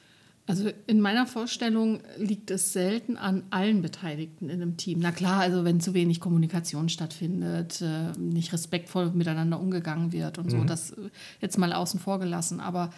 Also 0.48 0.70
in 0.88 1.02
meiner 1.02 1.28
Vorstellung 1.28 2.00
liegt 2.18 2.52
es 2.52 2.72
selten 2.72 3.18
an 3.18 3.44
allen 3.50 3.82
Beteiligten 3.82 4.50
in 4.50 4.62
einem 4.62 4.78
Team. 4.78 5.00
Na 5.00 5.12
klar, 5.12 5.42
also 5.42 5.66
wenn 5.66 5.82
zu 5.82 5.94
wenig 5.94 6.22
Kommunikation 6.22 6.88
stattfindet, 6.88 7.82
äh, 7.82 8.18
nicht 8.18 8.54
respektvoll 8.54 9.12
miteinander 9.12 9.60
umgegangen 9.60 10.14
wird 10.14 10.38
und 10.38 10.50
so, 10.50 10.58
mhm. 10.58 10.68
das 10.68 10.96
jetzt 11.42 11.58
mal 11.58 11.74
außen 11.74 12.00
vor 12.00 12.20
gelassen. 12.20 12.62
Aber 12.62 12.92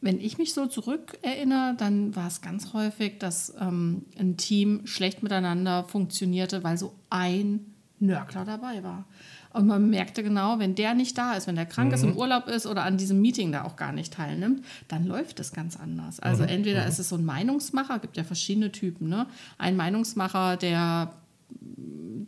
wenn 0.00 0.20
ich 0.20 0.38
mich 0.38 0.54
so 0.54 0.66
zurückerinnere, 0.66 1.76
dann 1.78 2.16
war 2.16 2.26
es 2.26 2.40
ganz 2.40 2.72
häufig, 2.72 3.18
dass 3.20 3.54
ähm, 3.60 4.04
ein 4.18 4.36
Team 4.36 4.88
schlecht 4.88 5.22
miteinander 5.22 5.84
funktionierte, 5.84 6.64
weil 6.64 6.78
so 6.78 6.94
ein 7.10 7.60
Nörgler 8.00 8.44
dabei 8.44 8.82
war. 8.82 9.06
Und 9.56 9.66
man 9.66 9.88
merkte 9.88 10.22
genau, 10.22 10.58
wenn 10.58 10.74
der 10.74 10.92
nicht 10.92 11.16
da 11.16 11.32
ist, 11.32 11.46
wenn 11.46 11.54
der 11.56 11.64
krank 11.64 11.88
mhm. 11.88 11.94
ist, 11.94 12.02
im 12.02 12.14
Urlaub 12.14 12.46
ist 12.46 12.66
oder 12.66 12.84
an 12.84 12.98
diesem 12.98 13.22
Meeting 13.22 13.52
da 13.52 13.64
auch 13.64 13.76
gar 13.76 13.90
nicht 13.90 14.12
teilnimmt, 14.12 14.62
dann 14.86 15.06
läuft 15.06 15.40
es 15.40 15.50
ganz 15.50 15.80
anders. 15.80 16.20
Also 16.20 16.42
mhm. 16.42 16.50
entweder 16.50 16.82
mhm. 16.82 16.88
ist 16.88 16.98
es 16.98 17.08
so 17.08 17.16
ein 17.16 17.24
Meinungsmacher, 17.24 17.98
gibt 17.98 18.18
ja 18.18 18.24
verschiedene 18.24 18.70
Typen, 18.70 19.08
ne? 19.08 19.26
Ein 19.56 19.74
Meinungsmacher, 19.76 20.58
der 20.58 21.14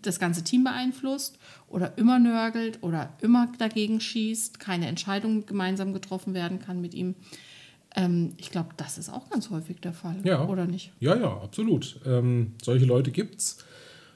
das 0.01 0.19
ganze 0.19 0.43
Team 0.43 0.65
beeinflusst 0.65 1.39
oder 1.69 1.99
immer 1.99 2.19
nörgelt 2.19 2.79
oder 2.83 3.13
immer 3.21 3.53
dagegen 3.59 4.01
schießt, 4.01 4.59
keine 4.59 4.87
Entscheidung 4.87 5.45
gemeinsam 5.45 5.93
getroffen 5.93 6.33
werden 6.33 6.61
kann 6.61 6.81
mit 6.81 6.95
ihm. 6.95 7.15
Ähm, 7.95 8.33
ich 8.39 8.51
glaube, 8.51 8.71
das 8.79 8.97
ist 8.97 9.11
auch 9.11 9.29
ganz 9.29 9.51
häufig 9.51 9.83
der 9.83 9.93
Fall, 9.93 10.17
ja. 10.25 10.47
oder 10.47 10.65
nicht? 10.65 10.93
Ja, 10.99 11.15
ja, 11.15 11.31
absolut. 11.43 12.01
Ähm, 12.07 12.55
solche 12.63 12.87
Leute 12.87 13.11
gibt 13.11 13.41
es. 13.41 13.59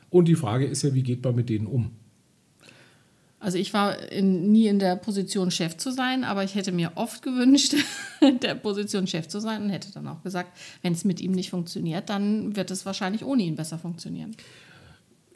Und 0.09 0.29
die 0.29 0.35
Frage 0.35 0.65
ist 0.65 0.81
ja, 0.83 0.95
wie 0.95 1.03
geht 1.03 1.23
man 1.23 1.35
mit 1.35 1.51
denen 1.51 1.67
um? 1.67 1.91
Also 3.43 3.59
ich 3.59 3.75
war 3.75 4.13
in, 4.13 4.53
nie 4.53 4.69
in 4.69 4.79
der 4.79 4.95
Position, 4.95 5.51
Chef 5.51 5.77
zu 5.77 5.91
sein, 5.91 6.23
aber 6.23 6.45
ich 6.45 6.55
hätte 6.55 6.71
mir 6.71 6.93
oft 6.95 7.23
gewünscht, 7.23 7.75
in 8.21 8.39
der 8.39 8.55
Position 8.55 9.09
Chef 9.09 9.27
zu 9.27 9.41
sein 9.41 9.63
und 9.63 9.71
hätte 9.71 9.91
dann 9.93 10.07
auch 10.07 10.23
gesagt, 10.23 10.57
wenn 10.83 10.93
es 10.93 11.05
mit 11.05 11.21
ihm 11.21 11.33
nicht 11.33 11.51
funktioniert, 11.51 12.09
dann 12.09 12.55
wird 12.55 12.71
es 12.71 12.87
wahrscheinlich 12.87 13.25
ohne 13.25 13.43
ihn 13.43 13.57
besser 13.57 13.79
funktionieren. 13.79 14.37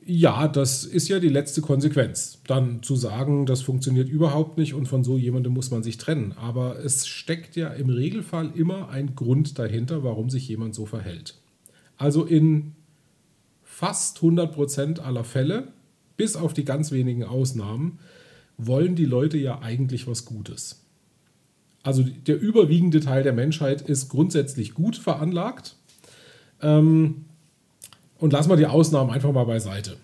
Ja, 0.05 0.47
das 0.47 0.85
ist 0.85 1.09
ja 1.09 1.19
die 1.19 1.29
letzte 1.29 1.63
Konsequenz. 1.63 2.39
Dann 2.47 2.81
zu 2.81 2.95
sagen, 2.95 3.45
das 3.45 3.63
funktioniert 3.63 4.09
überhaupt 4.09 4.57
nicht 4.57 4.73
und 4.73 4.87
von 4.87 5.03
so 5.03 5.19
jemandem 5.19 5.53
muss 5.53 5.73
man 5.73 5.83
sich 5.83 5.97
trennen. 5.97 6.33
Aber 6.37 6.79
es 6.79 7.09
steckt 7.09 7.57
ja 7.57 7.71
im 7.71 7.91
Regelfall 7.91 8.53
immer 8.55 8.89
ein 8.89 9.17
Grund 9.17 9.59
dahinter, 9.59 10.05
warum 10.05 10.31
sich 10.31 10.47
jemand 10.47 10.77
so 10.77 10.87
verhält. 10.87 11.35
Also 11.97 12.25
in 12.25 12.77
fast 13.65 14.19
100 14.19 14.55
Prozent 14.55 15.01
aller 15.01 15.25
Fälle, 15.25 15.73
bis 16.17 16.37
auf 16.37 16.55
die 16.55 16.65
ganz 16.65 16.93
wenigen 16.93 17.25
Ausnahmen, 17.25 17.99
wollen 18.59 18.95
die 18.95 19.05
Leute 19.05 19.37
ja 19.39 19.61
eigentlich 19.61 20.07
was 20.07 20.25
Gutes. 20.25 20.83
Also 21.83 22.03
der 22.03 22.41
überwiegende 22.41 23.01
Teil 23.01 23.23
der 23.23 23.33
Menschheit 23.33 23.83
ist 23.83 24.09
grundsätzlich 24.09 24.75
gut 24.75 24.97
veranlagt. 24.97 25.77
Ähm, 26.61 27.27
und 28.19 28.33
lassen 28.33 28.51
wir 28.51 28.57
die 28.57 28.67
Ausnahmen 28.67 29.11
einfach 29.11 29.33
mal 29.33 29.45
beiseite, 29.45 29.97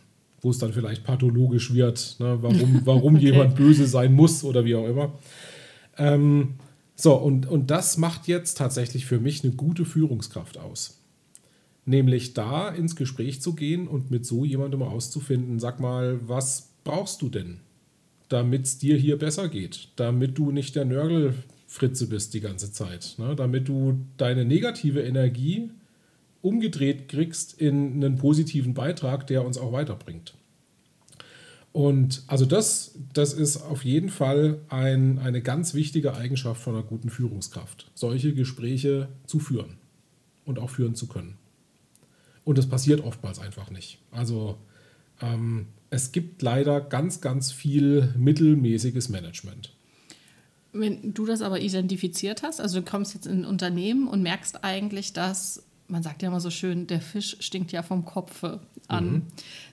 wo 0.42 0.50
es 0.50 0.58
dann 0.58 0.72
vielleicht 0.72 1.02
pathologisch 1.02 1.72
wird, 1.72 2.16
ne, 2.20 2.38
warum, 2.40 2.80
warum 2.84 3.16
okay. 3.16 3.24
jemand 3.26 3.56
böse 3.56 3.86
sein 3.86 4.12
muss 4.12 4.44
oder 4.44 4.64
wie 4.64 4.74
auch 4.74 4.86
immer. 4.86 5.12
Ähm, 5.98 6.54
so, 6.94 7.14
und, 7.14 7.46
und 7.46 7.70
das 7.70 7.96
macht 7.96 8.28
jetzt 8.28 8.58
tatsächlich 8.58 9.06
für 9.06 9.18
mich 9.18 9.42
eine 9.42 9.54
gute 9.54 9.84
Führungskraft 9.84 10.58
aus. 10.58 11.01
Nämlich 11.84 12.34
da 12.34 12.68
ins 12.68 12.94
Gespräch 12.94 13.40
zu 13.40 13.54
gehen 13.54 13.88
und 13.88 14.10
mit 14.10 14.24
so 14.24 14.44
jemandem 14.44 14.82
auszufinden, 14.82 15.58
sag 15.58 15.80
mal, 15.80 16.20
was 16.28 16.70
brauchst 16.84 17.22
du 17.22 17.28
denn, 17.28 17.60
damit 18.28 18.66
es 18.66 18.78
dir 18.78 18.96
hier 18.96 19.18
besser 19.18 19.48
geht, 19.48 19.88
damit 19.96 20.38
du 20.38 20.52
nicht 20.52 20.76
der 20.76 20.84
Nörgelfritze 20.84 22.08
bist 22.08 22.34
die 22.34 22.40
ganze 22.40 22.72
Zeit, 22.72 23.16
ne? 23.18 23.34
damit 23.34 23.68
du 23.68 23.98
deine 24.16 24.44
negative 24.44 25.02
Energie 25.02 25.70
umgedreht 26.40 27.08
kriegst 27.08 27.60
in 27.60 27.94
einen 27.94 28.16
positiven 28.16 28.74
Beitrag, 28.74 29.26
der 29.26 29.44
uns 29.44 29.58
auch 29.58 29.72
weiterbringt. 29.72 30.34
Und 31.72 32.22
also 32.26 32.44
das, 32.44 32.98
das 33.14 33.32
ist 33.32 33.62
auf 33.62 33.84
jeden 33.84 34.10
Fall 34.10 34.60
ein, 34.68 35.18
eine 35.18 35.40
ganz 35.40 35.72
wichtige 35.72 36.14
Eigenschaft 36.14 36.60
von 36.60 36.74
einer 36.74 36.84
guten 36.84 37.08
Führungskraft, 37.08 37.90
solche 37.94 38.34
Gespräche 38.34 39.08
zu 39.26 39.38
führen 39.38 39.78
und 40.44 40.58
auch 40.58 40.68
führen 40.68 40.94
zu 40.94 41.06
können. 41.06 41.38
Und 42.44 42.58
das 42.58 42.68
passiert 42.68 43.02
oftmals 43.02 43.38
einfach 43.38 43.70
nicht. 43.70 43.98
Also 44.10 44.58
ähm, 45.20 45.66
es 45.90 46.12
gibt 46.12 46.42
leider 46.42 46.80
ganz, 46.80 47.20
ganz 47.20 47.52
viel 47.52 48.12
mittelmäßiges 48.16 49.08
Management. 49.08 49.72
Wenn 50.72 51.12
du 51.12 51.26
das 51.26 51.42
aber 51.42 51.60
identifiziert 51.60 52.42
hast, 52.42 52.60
also 52.60 52.80
du 52.80 52.84
kommst 52.84 53.14
jetzt 53.14 53.26
in 53.26 53.42
ein 53.42 53.44
Unternehmen 53.44 54.08
und 54.08 54.22
merkst 54.22 54.64
eigentlich, 54.64 55.12
dass 55.12 55.62
man 55.92 56.02
sagt 56.02 56.22
ja 56.22 56.28
immer 56.28 56.40
so 56.40 56.48
schön, 56.48 56.86
der 56.86 57.02
Fisch 57.02 57.36
stinkt 57.40 57.70
ja 57.70 57.82
vom 57.82 58.06
Kopfe 58.06 58.60
an. 58.88 59.12
Mhm. 59.12 59.22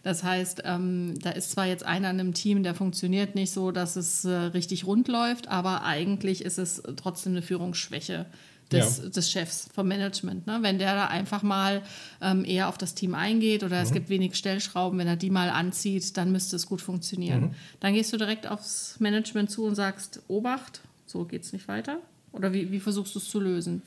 Das 0.03 0.23
heißt, 0.23 0.63
ähm, 0.65 1.17
da 1.21 1.29
ist 1.32 1.51
zwar 1.51 1.65
jetzt 1.65 1.86
einer 1.86 2.10
in 2.10 2.19
einem 2.19 2.34
Team, 2.34 2.62
der 2.62 2.75
funktioniert 2.75 3.36
nicht 3.36 3.51
so, 3.51 3.71
dass 3.71 3.95
es 3.95 4.25
äh, 4.25 4.32
richtig 4.32 4.86
rund 4.86 5.08
läuft, 5.08 5.47
aber 5.47 5.84
eigentlich 5.84 6.43
ist 6.43 6.58
es 6.58 6.84
trotzdem 6.97 7.34
eine 7.34 7.41
Führungsschwäche 7.41 8.25
des, 8.71 8.97
ja. 8.99 9.10
des 9.10 9.32
Chefs, 9.32 9.67
vom 9.73 9.88
Management. 9.88 10.47
Ne? 10.47 10.60
Wenn 10.62 10.77
der 10.77 10.95
da 10.95 11.05
einfach 11.08 11.43
mal 11.43 11.82
ähm, 12.21 12.45
eher 12.45 12.69
auf 12.69 12.77
das 12.77 12.95
Team 12.95 13.15
eingeht 13.15 13.63
oder 13.63 13.77
mhm. 13.77 13.84
es 13.84 13.91
gibt 13.91 14.10
wenig 14.10 14.36
Stellschrauben, 14.36 14.99
wenn 14.99 15.08
er 15.08 15.15
die 15.15 15.29
mal 15.29 15.49
anzieht, 15.49 16.17
dann 16.17 16.32
müsste 16.32 16.55
es 16.55 16.65
gut 16.65 16.82
funktionieren. 16.82 17.41
Mhm. 17.41 17.51
Dann 17.79 17.93
gehst 17.93 18.13
du 18.13 18.17
direkt 18.17 18.47
aufs 18.47 18.99
Management 18.99 19.49
zu 19.49 19.65
und 19.65 19.75
sagst, 19.75 20.21
Obacht, 20.27 20.82
so 21.05 21.25
geht 21.25 21.43
es 21.43 21.53
nicht 21.53 21.67
weiter. 21.67 21.99
Oder 22.32 22.53
wie, 22.53 22.71
wie 22.71 22.79
versuchst 22.79 23.15
du 23.15 23.19
es 23.19 23.27
zu 23.27 23.39
lösen? 23.39 23.82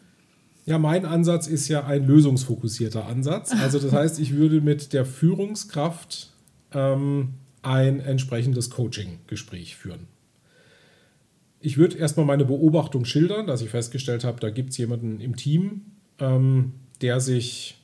Ja, 0.64 0.78
mein 0.78 1.04
Ansatz 1.04 1.46
ist 1.46 1.68
ja 1.68 1.84
ein 1.84 2.06
lösungsfokussierter 2.06 3.06
Ansatz. 3.06 3.52
Also 3.52 3.78
das 3.78 3.92
heißt, 3.92 4.18
ich 4.20 4.34
würde 4.34 4.60
mit 4.60 4.92
der 4.92 5.04
Führungskraft 5.04 6.30
ähm, 6.72 7.34
ein 7.62 8.00
entsprechendes 8.00 8.70
Coaching-Gespräch 8.70 9.76
führen. 9.76 10.06
Ich 11.62 11.78
würde 11.78 11.96
erstmal 11.96 12.26
meine 12.26 12.44
Beobachtung 12.44 13.04
schildern, 13.04 13.46
dass 13.46 13.62
ich 13.62 13.70
festgestellt 13.70 14.24
habe, 14.24 14.40
da 14.40 14.50
gibt 14.50 14.70
es 14.70 14.78
jemanden 14.78 15.20
im 15.20 15.36
Team, 15.36 15.82
ähm, 16.18 16.72
der 17.00 17.20
sich, 17.20 17.78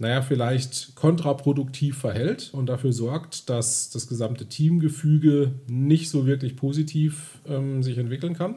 naja, 0.00 0.22
vielleicht 0.22 0.94
kontraproduktiv 0.94 1.98
verhält 1.98 2.50
und 2.52 2.66
dafür 2.66 2.92
sorgt, 2.92 3.48
dass 3.50 3.90
das 3.90 4.08
gesamte 4.08 4.46
Teamgefüge 4.46 5.52
nicht 5.68 6.10
so 6.10 6.26
wirklich 6.26 6.56
positiv 6.56 7.38
ähm, 7.46 7.82
sich 7.82 7.98
entwickeln 7.98 8.34
kann 8.34 8.56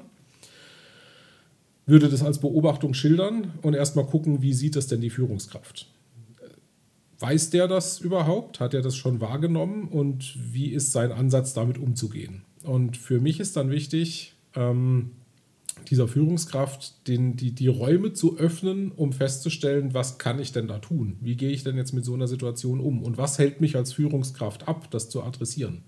würde 1.90 2.08
das 2.08 2.24
als 2.24 2.40
Beobachtung 2.40 2.94
schildern 2.94 3.54
und 3.64 3.74
erstmal 3.74 4.06
gucken, 4.06 4.42
wie 4.42 4.54
sieht 4.54 4.76
das 4.76 4.88
denn 4.88 5.02
die 5.02 5.10
Führungskraft? 5.10 5.88
Weiß 7.20 7.50
der 7.50 7.68
das 7.68 8.00
überhaupt? 8.00 8.60
Hat 8.60 8.74
er 8.74 8.82
das 8.82 8.96
schon 8.96 9.20
wahrgenommen? 9.20 9.88
Und 9.90 10.38
wie 10.54 10.68
ist 10.68 10.92
sein 10.92 11.12
Ansatz, 11.12 11.54
damit 11.54 11.78
umzugehen? 11.78 12.44
Und 12.64 12.98
für 12.98 13.20
mich 13.20 13.40
ist 13.40 13.56
dann 13.56 13.70
wichtig, 13.70 14.34
ähm, 14.56 15.12
dieser 15.90 16.08
Führungskraft 16.08 17.08
den, 17.08 17.36
die, 17.36 17.52
die 17.52 17.68
Räume 17.68 18.14
zu 18.14 18.38
öffnen, 18.38 18.92
um 18.92 19.14
festzustellen, 19.14 19.94
was 19.94 20.18
kann 20.18 20.40
ich 20.40 20.52
denn 20.52 20.68
da 20.68 20.80
tun? 20.80 21.18
Wie 21.22 21.36
gehe 21.36 21.52
ich 21.52 21.64
denn 21.64 21.78
jetzt 21.78 21.94
mit 21.94 22.06
so 22.06 22.14
einer 22.14 22.28
Situation 22.28 22.80
um? 22.80 23.02
Und 23.02 23.18
was 23.18 23.40
hält 23.40 23.62
mich 23.62 23.76
als 23.76 23.94
Führungskraft 23.94 24.68
ab, 24.68 24.92
das 24.92 25.10
zu 25.10 25.24
adressieren? 25.24 25.84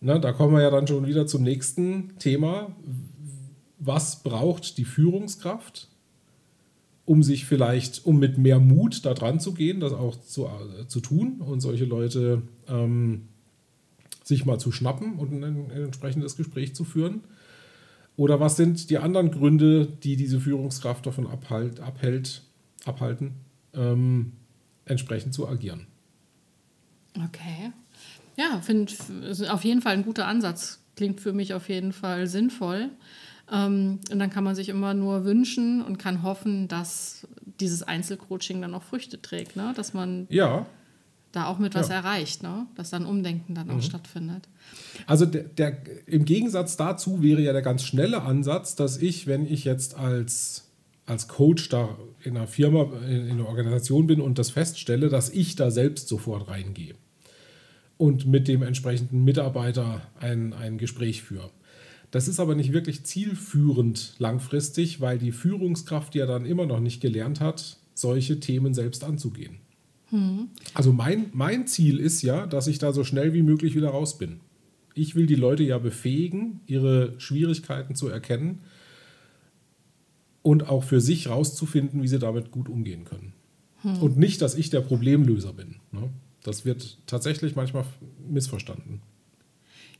Na, 0.00 0.18
da 0.18 0.32
kommen 0.32 0.54
wir 0.54 0.62
ja 0.62 0.70
dann 0.70 0.86
schon 0.86 1.06
wieder 1.06 1.26
zum 1.26 1.42
nächsten 1.42 2.18
Thema. 2.18 2.74
Was 3.78 4.22
braucht 4.22 4.78
die 4.78 4.84
Führungskraft, 4.84 5.88
um 7.04 7.22
sich 7.22 7.46
vielleicht, 7.46 8.04
um 8.04 8.18
mit 8.18 8.38
mehr 8.38 8.60
Mut 8.60 9.04
da 9.04 9.14
dran 9.14 9.40
zu 9.40 9.54
gehen, 9.54 9.80
das 9.80 9.92
auch 9.92 10.20
zu, 10.20 10.46
äh, 10.46 10.86
zu 10.86 11.00
tun 11.00 11.40
und 11.40 11.60
solche 11.60 11.84
Leute 11.84 12.42
ähm, 12.68 13.28
sich 14.22 14.44
mal 14.44 14.58
zu 14.58 14.72
schnappen 14.72 15.14
und 15.18 15.32
ein, 15.32 15.70
entsprechendes 15.70 16.36
Gespräch 16.36 16.74
zu 16.74 16.84
führen? 16.84 17.22
Oder 18.16 18.40
was 18.40 18.56
sind 18.56 18.90
die 18.90 18.98
anderen 18.98 19.30
Gründe, 19.30 19.86
die 19.86 20.16
diese 20.16 20.40
Führungskraft 20.40 21.06
davon 21.06 21.26
abhalt, 21.26 21.80
abhält, 21.80 22.42
abhalten, 22.84 23.32
ähm, 23.74 24.32
entsprechend 24.84 25.34
zu 25.34 25.48
agieren? 25.48 25.86
Okay. 27.16 27.72
Ja, 28.36 28.60
finde 28.60 28.92
auf 29.50 29.64
jeden 29.64 29.82
Fall 29.82 29.94
ein 29.94 30.04
guter 30.04 30.26
Ansatz. 30.26 30.80
Klingt 30.96 31.20
für 31.20 31.32
mich 31.32 31.54
auf 31.54 31.68
jeden 31.68 31.92
Fall 31.92 32.26
sinnvoll. 32.26 32.90
Ähm, 33.50 34.00
und 34.10 34.18
dann 34.18 34.30
kann 34.30 34.44
man 34.44 34.54
sich 34.54 34.68
immer 34.68 34.94
nur 34.94 35.24
wünschen 35.24 35.82
und 35.82 35.98
kann 35.98 36.22
hoffen, 36.22 36.68
dass 36.68 37.26
dieses 37.60 37.82
Einzelcoaching 37.82 38.60
dann 38.62 38.74
auch 38.74 38.82
Früchte 38.82 39.20
trägt, 39.20 39.56
ne? 39.56 39.72
dass 39.76 39.94
man 39.94 40.26
ja. 40.30 40.66
Da 41.32 41.46
auch 41.46 41.58
mit 41.58 41.74
was 41.74 41.88
ja. 41.88 41.96
erreicht, 41.96 42.42
ne? 42.42 42.66
dass 42.76 42.90
dann 42.90 43.06
Umdenken 43.06 43.54
dann 43.54 43.70
auch 43.70 43.76
Mhm. 43.76 43.82
stattfindet. 43.82 44.48
Also 45.06 45.26
der, 45.26 45.44
der, 45.44 45.78
im 46.06 46.24
Gegensatz 46.24 46.76
dazu 46.76 47.22
wäre 47.22 47.40
ja 47.40 47.52
der 47.52 47.62
ganz 47.62 47.82
schnelle 47.84 48.22
Ansatz, 48.22 48.76
dass 48.76 48.98
ich, 48.98 49.26
wenn 49.26 49.46
ich 49.46 49.64
jetzt 49.64 49.96
als, 49.96 50.70
als 51.06 51.28
Coach 51.28 51.68
da 51.70 51.96
in 52.22 52.36
einer 52.36 52.46
Firma, 52.46 52.84
in, 53.06 53.26
in 53.26 53.30
einer 53.32 53.48
Organisation 53.48 54.06
bin 54.06 54.20
und 54.20 54.38
das 54.38 54.50
feststelle, 54.50 55.08
dass 55.08 55.30
ich 55.30 55.56
da 55.56 55.70
selbst 55.70 56.08
sofort 56.08 56.48
reingehe 56.48 56.94
und 57.96 58.26
mit 58.26 58.46
dem 58.46 58.62
entsprechenden 58.62 59.24
Mitarbeiter 59.24 60.02
ein, 60.20 60.52
ein 60.52 60.76
Gespräch 60.76 61.22
führe. 61.22 61.50
Das 62.10 62.28
ist 62.28 62.40
aber 62.40 62.54
nicht 62.54 62.74
wirklich 62.74 63.04
zielführend 63.04 64.16
langfristig, 64.18 65.00
weil 65.00 65.18
die 65.18 65.32
Führungskraft 65.32 66.14
ja 66.14 66.26
dann 66.26 66.44
immer 66.44 66.66
noch 66.66 66.80
nicht 66.80 67.00
gelernt 67.00 67.40
hat, 67.40 67.78
solche 67.94 68.38
Themen 68.38 68.74
selbst 68.74 69.02
anzugehen. 69.02 69.60
Also 70.74 70.92
mein, 70.92 71.30
mein 71.32 71.66
Ziel 71.66 71.98
ist 71.98 72.22
ja, 72.22 72.46
dass 72.46 72.66
ich 72.66 72.78
da 72.78 72.92
so 72.92 73.02
schnell 73.02 73.32
wie 73.32 73.42
möglich 73.42 73.74
wieder 73.74 73.88
raus 73.88 74.18
bin. 74.18 74.40
Ich 74.94 75.14
will 75.14 75.26
die 75.26 75.36
Leute 75.36 75.62
ja 75.62 75.78
befähigen, 75.78 76.60
ihre 76.66 77.18
Schwierigkeiten 77.18 77.94
zu 77.94 78.08
erkennen 78.08 78.60
und 80.42 80.68
auch 80.68 80.84
für 80.84 81.00
sich 81.00 81.28
rauszufinden, 81.28 82.02
wie 82.02 82.08
sie 82.08 82.18
damit 82.18 82.50
gut 82.50 82.68
umgehen 82.68 83.04
können. 83.04 83.32
Und 84.00 84.16
nicht, 84.16 84.40
dass 84.42 84.54
ich 84.54 84.70
der 84.70 84.80
Problemlöser 84.80 85.52
bin. 85.52 85.76
Ne? 85.90 86.08
Das 86.42 86.64
wird 86.64 86.98
tatsächlich 87.06 87.56
manchmal 87.56 87.84
missverstanden. 88.28 89.00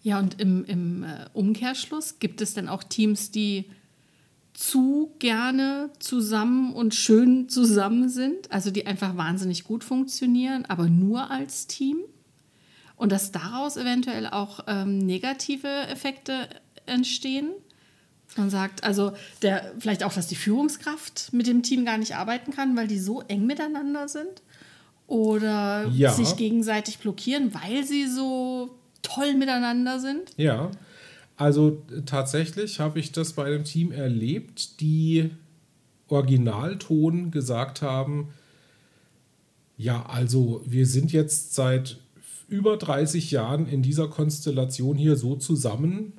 Ja, 0.02 0.18
und 0.18 0.40
im, 0.40 0.64
im 0.64 1.04
äh, 1.04 1.26
Umkehrschluss 1.32 2.18
gibt 2.18 2.40
es 2.40 2.54
denn 2.54 2.68
auch 2.68 2.82
Teams, 2.82 3.30
die 3.30 3.66
zu 4.54 5.14
gerne 5.18 5.90
zusammen 5.98 6.72
und 6.74 6.94
schön 6.94 7.48
zusammen 7.48 8.08
sind, 8.08 8.50
also 8.52 8.70
die 8.70 8.86
einfach 8.86 9.16
wahnsinnig 9.16 9.64
gut 9.64 9.82
funktionieren, 9.84 10.64
aber 10.66 10.88
nur 10.88 11.30
als 11.30 11.66
Team? 11.66 11.98
Und 12.96 13.10
dass 13.10 13.32
daraus 13.32 13.76
eventuell 13.76 14.26
auch 14.28 14.60
ähm, 14.68 14.98
negative 14.98 15.68
Effekte 15.88 16.48
entstehen? 16.86 17.50
Man 18.36 18.48
sagt, 18.50 18.84
also 18.84 19.12
der, 19.42 19.72
vielleicht 19.78 20.04
auch, 20.04 20.12
dass 20.12 20.26
die 20.26 20.36
Führungskraft 20.36 21.32
mit 21.32 21.46
dem 21.46 21.62
Team 21.62 21.84
gar 21.84 21.98
nicht 21.98 22.16
arbeiten 22.16 22.52
kann, 22.52 22.76
weil 22.76 22.86
die 22.86 22.98
so 22.98 23.20
eng 23.22 23.46
miteinander 23.46 24.08
sind? 24.08 24.42
Oder 25.06 25.86
Ja. 25.92 26.12
sich 26.12 26.36
gegenseitig 26.36 26.98
blockieren, 26.98 27.52
weil 27.54 27.84
sie 27.84 28.06
so 28.06 28.78
toll 29.02 29.34
miteinander 29.34 29.98
sind? 29.98 30.30
Ja, 30.36 30.70
also 31.36 31.82
äh, 31.90 32.02
tatsächlich 32.02 32.80
habe 32.80 32.98
ich 32.98 33.12
das 33.12 33.32
bei 33.32 33.44
einem 33.44 33.64
Team 33.64 33.92
erlebt, 33.92 34.80
die 34.80 35.30
Originalton 36.08 37.30
gesagt 37.30 37.82
haben, 37.82 38.28
ja, 39.76 40.04
also 40.06 40.62
wir 40.66 40.86
sind 40.86 41.12
jetzt 41.12 41.54
seit 41.54 41.98
über 42.48 42.76
30 42.76 43.30
Jahren 43.30 43.66
in 43.66 43.82
dieser 43.82 44.08
Konstellation 44.08 44.96
hier 44.96 45.16
so 45.16 45.36
zusammen. 45.36 46.12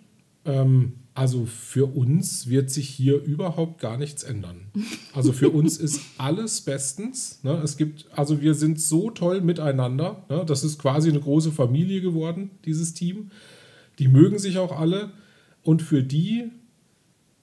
Ähm, 0.45 0.93
also 1.15 1.45
für 1.45 1.85
uns 1.95 2.49
wird 2.49 2.71
sich 2.71 2.89
hier 2.89 3.21
überhaupt 3.21 3.79
gar 3.79 3.97
nichts 3.97 4.23
ändern. 4.23 4.65
Also 5.13 5.31
für 5.31 5.49
uns 5.51 5.77
ist 5.77 6.01
alles 6.17 6.61
bestens. 6.61 7.39
Ne? 7.43 7.61
Es 7.63 7.77
gibt, 7.77 8.07
also 8.15 8.41
wir 8.41 8.55
sind 8.55 8.81
so 8.81 9.11
toll 9.11 9.41
miteinander. 9.41 10.25
Ne? 10.27 10.43
Das 10.47 10.63
ist 10.63 10.79
quasi 10.79 11.09
eine 11.09 11.19
große 11.19 11.51
Familie 11.51 12.01
geworden, 12.01 12.49
dieses 12.65 12.95
Team. 12.95 13.29
Die 13.99 14.07
mögen 14.07 14.39
sich 14.39 14.57
auch 14.57 14.77
alle. 14.79 15.11
Und 15.63 15.81
für 15.81 16.03
die 16.03 16.51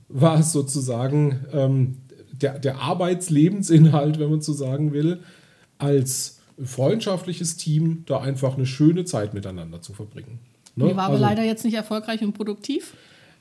war 0.08 0.38
es 0.40 0.52
sozusagen 0.52 1.40
ähm, 1.52 1.96
der, 2.32 2.58
der 2.58 2.78
Arbeitslebensinhalt, 2.80 4.18
wenn 4.18 4.30
man 4.30 4.40
so 4.40 4.52
sagen 4.52 4.92
will, 4.92 5.20
als 5.78 6.40
freundschaftliches 6.62 7.56
Team 7.56 8.02
da 8.06 8.20
einfach 8.20 8.56
eine 8.56 8.66
schöne 8.66 9.04
Zeit 9.04 9.34
miteinander 9.34 9.80
zu 9.80 9.92
verbringen. 9.94 10.40
Ne? 10.76 10.88
Die 10.88 10.96
war 10.96 11.04
aber 11.04 11.14
Also- 11.14 11.24
leider 11.24 11.44
jetzt 11.44 11.64
nicht 11.64 11.74
erfolgreich 11.74 12.22
und 12.22 12.32
produktiv. 12.34 12.94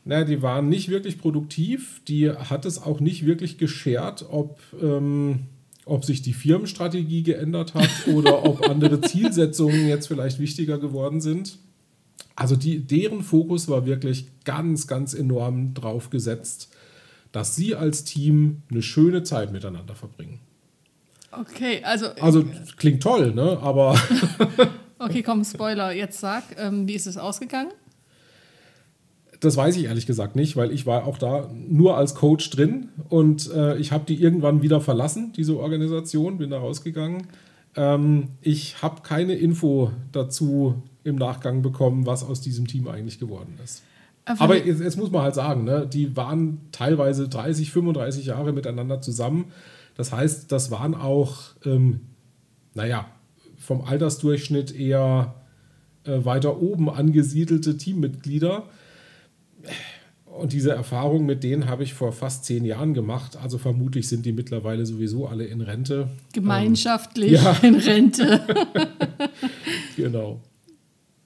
na, 0.05 0.23
die 0.23 0.41
waren 0.41 0.69
nicht 0.69 0.89
wirklich 0.89 1.17
produktiv. 1.17 2.01
Die 2.07 2.29
hat 2.31 2.65
es 2.65 2.81
auch 2.81 2.99
nicht 2.99 3.25
wirklich 3.25 3.57
geschert, 3.57 4.25
ob, 4.29 4.59
ähm, 4.81 5.41
ob 5.85 6.05
sich 6.05 6.21
die 6.21 6.33
Firmenstrategie 6.33 7.23
geändert 7.23 7.73
hat 7.73 7.89
oder 8.13 8.45
ob 8.45 8.67
andere 8.69 9.01
Zielsetzungen 9.01 9.87
jetzt 9.87 10.07
vielleicht 10.07 10.39
wichtiger 10.39 10.77
geworden 10.77 11.19
sind. 11.19 11.57
Also 12.35 12.55
die, 12.55 12.79
deren 12.79 13.21
Fokus 13.21 13.67
war 13.67 13.85
wirklich 13.85 14.27
ganz, 14.45 14.87
ganz 14.87 15.13
enorm 15.13 15.73
drauf 15.73 16.09
gesetzt, 16.09 16.69
dass 17.31 17.55
sie 17.55 17.75
als 17.75 18.03
Team 18.03 18.63
eine 18.71 18.81
schöne 18.81 19.23
Zeit 19.23 19.51
miteinander 19.51 19.95
verbringen. 19.95 20.39
Okay, 21.31 21.81
also, 21.83 22.07
Also 22.19 22.45
klingt 22.77 23.03
toll, 23.03 23.33
ne? 23.33 23.59
Aber 23.61 23.99
okay, 24.99 25.21
komm, 25.21 25.43
Spoiler, 25.43 25.91
jetzt 25.91 26.19
sag, 26.19 26.43
ähm, 26.57 26.87
wie 26.87 26.95
ist 26.95 27.05
es 27.05 27.17
ausgegangen? 27.17 27.71
Das 29.39 29.55
weiß 29.55 29.77
ich 29.77 29.85
ehrlich 29.85 30.05
gesagt 30.05 30.35
nicht, 30.35 30.57
weil 30.57 30.71
ich 30.71 30.85
war 30.85 31.05
auch 31.05 31.17
da 31.17 31.49
nur 31.53 31.97
als 31.97 32.15
Coach 32.15 32.49
drin 32.49 32.89
und 33.07 33.49
äh, 33.51 33.77
ich 33.77 33.91
habe 33.91 34.05
die 34.05 34.21
irgendwann 34.21 34.61
wieder 34.61 34.81
verlassen, 34.81 35.31
diese 35.33 35.57
Organisation, 35.57 36.39
bin 36.39 36.49
da 36.49 36.59
rausgegangen. 36.59 37.27
Ähm, 37.75 38.29
ich 38.41 38.81
habe 38.81 39.01
keine 39.01 39.35
Info 39.35 39.91
dazu 40.11 40.81
im 41.03 41.15
Nachgang 41.15 41.61
bekommen, 41.61 42.05
was 42.05 42.23
aus 42.23 42.41
diesem 42.41 42.67
Team 42.67 42.87
eigentlich 42.87 43.19
geworden 43.19 43.57
ist. 43.63 43.83
Äh, 44.25 44.31
Aber 44.39 44.55
von- 44.57 44.67
jetzt, 44.67 44.81
jetzt 44.81 44.97
muss 44.97 45.11
man 45.11 45.21
halt 45.23 45.35
sagen, 45.35 45.63
ne, 45.63 45.87
die 45.91 46.15
waren 46.15 46.59
teilweise 46.71 47.27
30, 47.29 47.71
35 47.71 48.25
Jahre 48.27 48.53
miteinander 48.53 49.01
zusammen. 49.01 49.45
Das 49.95 50.11
heißt, 50.11 50.51
das 50.51 50.71
waren 50.71 50.95
auch, 50.95 51.37
ähm, 51.65 52.01
naja, 52.73 53.05
vom 53.57 53.81
Altersdurchschnitt 53.81 54.73
eher 54.73 55.35
äh, 56.05 56.23
weiter 56.23 56.61
oben 56.61 56.89
angesiedelte 56.89 57.77
Teammitglieder. 57.77 58.63
Und 60.25 60.53
diese 60.53 60.71
Erfahrung 60.71 61.25
mit 61.25 61.43
denen 61.43 61.67
habe 61.67 61.83
ich 61.83 61.93
vor 61.93 62.13
fast 62.13 62.45
zehn 62.45 62.63
Jahren 62.63 62.93
gemacht. 62.93 63.35
Also 63.35 63.57
vermutlich 63.57 64.07
sind 64.07 64.25
die 64.25 64.31
mittlerweile 64.31 64.85
sowieso 64.85 65.27
alle 65.27 65.43
in 65.45 65.59
Rente. 65.59 66.07
gemeinschaftlich 66.33 67.31
ja. 67.33 67.51
in 67.61 67.75
Rente. 67.75 68.41
Genau. 69.97 70.39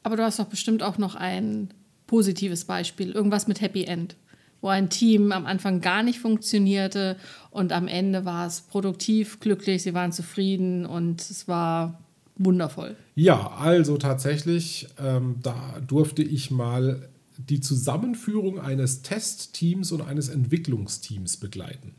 Aber 0.03 0.17
du 0.17 0.23
hast 0.23 0.39
doch 0.39 0.45
bestimmt 0.45 0.83
auch 0.83 0.97
noch 0.97 1.15
ein 1.15 1.69
positives 2.07 2.65
Beispiel, 2.65 3.11
irgendwas 3.11 3.47
mit 3.47 3.61
Happy 3.61 3.85
End, 3.85 4.15
wo 4.61 4.67
ein 4.67 4.89
Team 4.89 5.31
am 5.31 5.45
Anfang 5.45 5.81
gar 5.81 6.03
nicht 6.03 6.19
funktionierte 6.19 7.17
und 7.49 7.71
am 7.71 7.87
Ende 7.87 8.25
war 8.25 8.45
es 8.45 8.61
produktiv, 8.61 9.39
glücklich, 9.39 9.83
sie 9.83 9.93
waren 9.93 10.11
zufrieden 10.11 10.85
und 10.85 11.21
es 11.21 11.47
war 11.47 11.99
wundervoll. 12.35 12.95
Ja, 13.15 13.51
also 13.51 13.97
tatsächlich, 13.97 14.87
ähm, 14.99 15.35
da 15.41 15.79
durfte 15.85 16.23
ich 16.23 16.51
mal 16.51 17.09
die 17.37 17.61
Zusammenführung 17.61 18.59
eines 18.59 19.01
Testteams 19.01 19.91
und 19.91 20.01
eines 20.01 20.29
Entwicklungsteams 20.29 21.37
begleiten. 21.37 21.95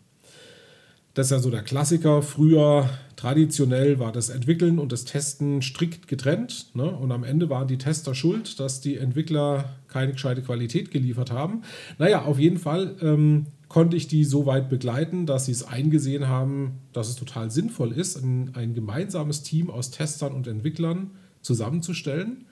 Das 1.15 1.27
ist 1.29 1.31
ja 1.31 1.39
so 1.39 1.51
der 1.51 1.63
Klassiker. 1.63 2.23
Früher, 2.23 2.89
traditionell, 3.25 3.99
war 3.99 4.13
das 4.13 4.29
Entwickeln 4.29 4.79
und 4.79 4.93
das 4.93 5.07
Testen 5.07 5.63
strikt 5.63 6.09
getrennt. 6.09 6.67
Ne? 6.75 6.85
Und 6.85 7.11
am 7.11 7.25
Ende 7.25 7.49
waren 7.49 7.67
die 7.67 7.79
Tester 7.79 8.15
schuld, 8.15 8.61
dass 8.61 8.83
die 8.83 8.99
Entwickler 8.99 9.77
keine 9.89 10.13
gescheite 10.13 10.43
Qualität 10.43 10.91
geliefert 10.91 11.33
haben. 11.33 11.63
Naja, 11.97 12.23
auf 12.27 12.39
jeden 12.39 12.59
Fall 12.59 12.97
ähm, 13.01 13.47
konnte 13.69 13.97
ich 13.97 14.09
die 14.09 14.25
so 14.25 14.45
weit 14.45 14.69
begleiten, 14.69 15.25
dass 15.25 15.47
sie 15.47 15.53
es 15.53 15.67
eingesehen 15.67 16.29
haben, 16.29 16.73
dass 16.93 17.09
es 17.09 17.17
total 17.17 17.51
sinnvoll 17.51 17.93
ist, 17.93 18.23
ein, 18.23 18.51
ein 18.55 18.75
gemeinsames 18.75 19.43
Team 19.43 19.71
aus 19.71 19.91
Testern 19.91 20.35
und 20.35 20.47
Entwicklern 20.47 21.13
zusammenzustellen 21.41 22.45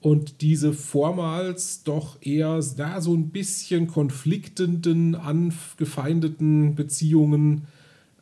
und 0.00 0.40
diese 0.40 0.72
vormals 0.72 1.82
doch 1.82 2.16
eher 2.22 2.60
da 2.76 3.00
so 3.02 3.12
ein 3.14 3.28
bisschen 3.28 3.88
konfliktenden, 3.88 5.16
angefeindeten 5.16 6.76
Beziehungen 6.76 7.66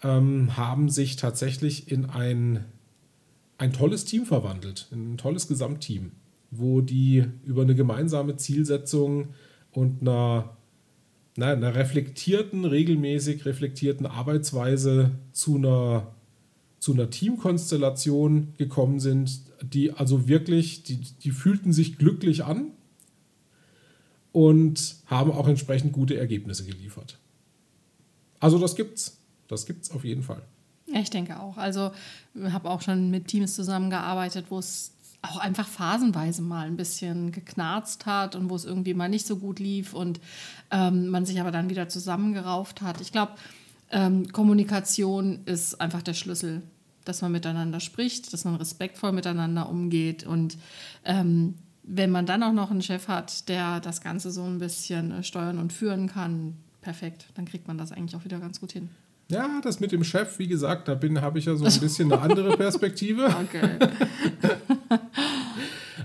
ähm, 0.02 0.56
haben 0.56 0.88
sich 0.88 1.16
tatsächlich 1.16 1.90
in 1.90 2.06
ein, 2.06 2.64
ein 3.58 3.72
tolles 3.72 4.04
Team 4.04 4.26
verwandelt, 4.26 4.88
in 4.90 5.14
ein 5.14 5.18
tolles 5.18 5.48
Gesamtteam, 5.48 6.12
wo 6.50 6.80
die 6.80 7.24
über 7.44 7.62
eine 7.62 7.74
gemeinsame 7.74 8.36
Zielsetzung 8.36 9.28
und 9.72 10.02
einer, 10.02 10.56
na, 11.36 11.52
einer 11.52 11.74
reflektierten, 11.74 12.64
regelmäßig 12.64 13.44
reflektierten 13.44 14.06
Arbeitsweise 14.06 15.12
zu 15.32 15.56
einer 15.56 16.14
zu 16.78 16.92
einer 16.92 17.10
Teamkonstellation 17.10 18.54
gekommen 18.58 19.00
sind, 19.00 19.40
die 19.60 19.92
also 19.92 20.28
wirklich, 20.28 20.84
die, 20.84 20.98
die 20.98 21.30
fühlten 21.32 21.72
sich 21.72 21.98
glücklich 21.98 22.44
an 22.44 22.70
und 24.30 24.96
haben 25.06 25.32
auch 25.32 25.48
entsprechend 25.48 25.92
gute 25.92 26.16
Ergebnisse 26.16 26.64
geliefert. 26.64 27.18
Also 28.38 28.58
das 28.58 28.76
gibt's. 28.76 29.18
Das 29.48 29.66
gibt's 29.66 29.90
auf 29.90 30.04
jeden 30.04 30.22
Fall. 30.22 30.42
Ich 30.86 31.10
denke 31.10 31.40
auch. 31.40 31.56
Also 31.56 31.92
habe 32.50 32.70
auch 32.70 32.82
schon 32.82 33.10
mit 33.10 33.26
Teams 33.28 33.54
zusammengearbeitet, 33.54 34.46
wo 34.50 34.58
es 34.58 34.92
auch 35.22 35.38
einfach 35.38 35.66
phasenweise 35.66 36.42
mal 36.42 36.66
ein 36.66 36.76
bisschen 36.76 37.32
geknarzt 37.32 38.06
hat 38.06 38.36
und 38.36 38.48
wo 38.50 38.54
es 38.54 38.64
irgendwie 38.64 38.94
mal 38.94 39.08
nicht 39.08 39.26
so 39.26 39.36
gut 39.36 39.58
lief 39.58 39.94
und 39.94 40.20
ähm, 40.70 41.08
man 41.08 41.26
sich 41.26 41.40
aber 41.40 41.50
dann 41.50 41.68
wieder 41.68 41.88
zusammengerauft 41.88 42.82
hat. 42.82 43.00
Ich 43.00 43.10
glaube, 43.10 43.32
ähm, 43.90 44.30
Kommunikation 44.32 45.40
ist 45.44 45.80
einfach 45.80 46.02
der 46.02 46.14
Schlüssel 46.14 46.62
dass 47.06 47.22
man 47.22 47.32
miteinander 47.32 47.80
spricht, 47.80 48.32
dass 48.32 48.44
man 48.44 48.56
respektvoll 48.56 49.12
miteinander 49.12 49.68
umgeht 49.68 50.24
und 50.24 50.58
ähm, 51.04 51.54
wenn 51.82 52.10
man 52.10 52.26
dann 52.26 52.42
auch 52.42 52.52
noch 52.52 52.70
einen 52.70 52.82
Chef 52.82 53.06
hat, 53.06 53.48
der 53.48 53.80
das 53.80 54.00
Ganze 54.00 54.32
so 54.32 54.42
ein 54.42 54.58
bisschen 54.58 55.12
äh, 55.12 55.22
steuern 55.22 55.58
und 55.58 55.72
führen 55.72 56.08
kann, 56.08 56.56
perfekt, 56.80 57.26
dann 57.34 57.44
kriegt 57.44 57.68
man 57.68 57.78
das 57.78 57.92
eigentlich 57.92 58.16
auch 58.16 58.24
wieder 58.24 58.40
ganz 58.40 58.60
gut 58.60 58.72
hin. 58.72 58.90
Ja, 59.28 59.60
das 59.62 59.80
mit 59.80 59.90
dem 59.90 60.04
Chef, 60.04 60.38
wie 60.38 60.46
gesagt, 60.46 60.86
da 60.88 60.98
habe 61.20 61.38
ich 61.38 61.46
ja 61.46 61.56
so 61.56 61.64
ein 61.64 61.80
bisschen 61.80 62.12
eine 62.12 62.22
andere 62.22 62.56
Perspektive. 62.56 63.34
Okay. 63.46 63.68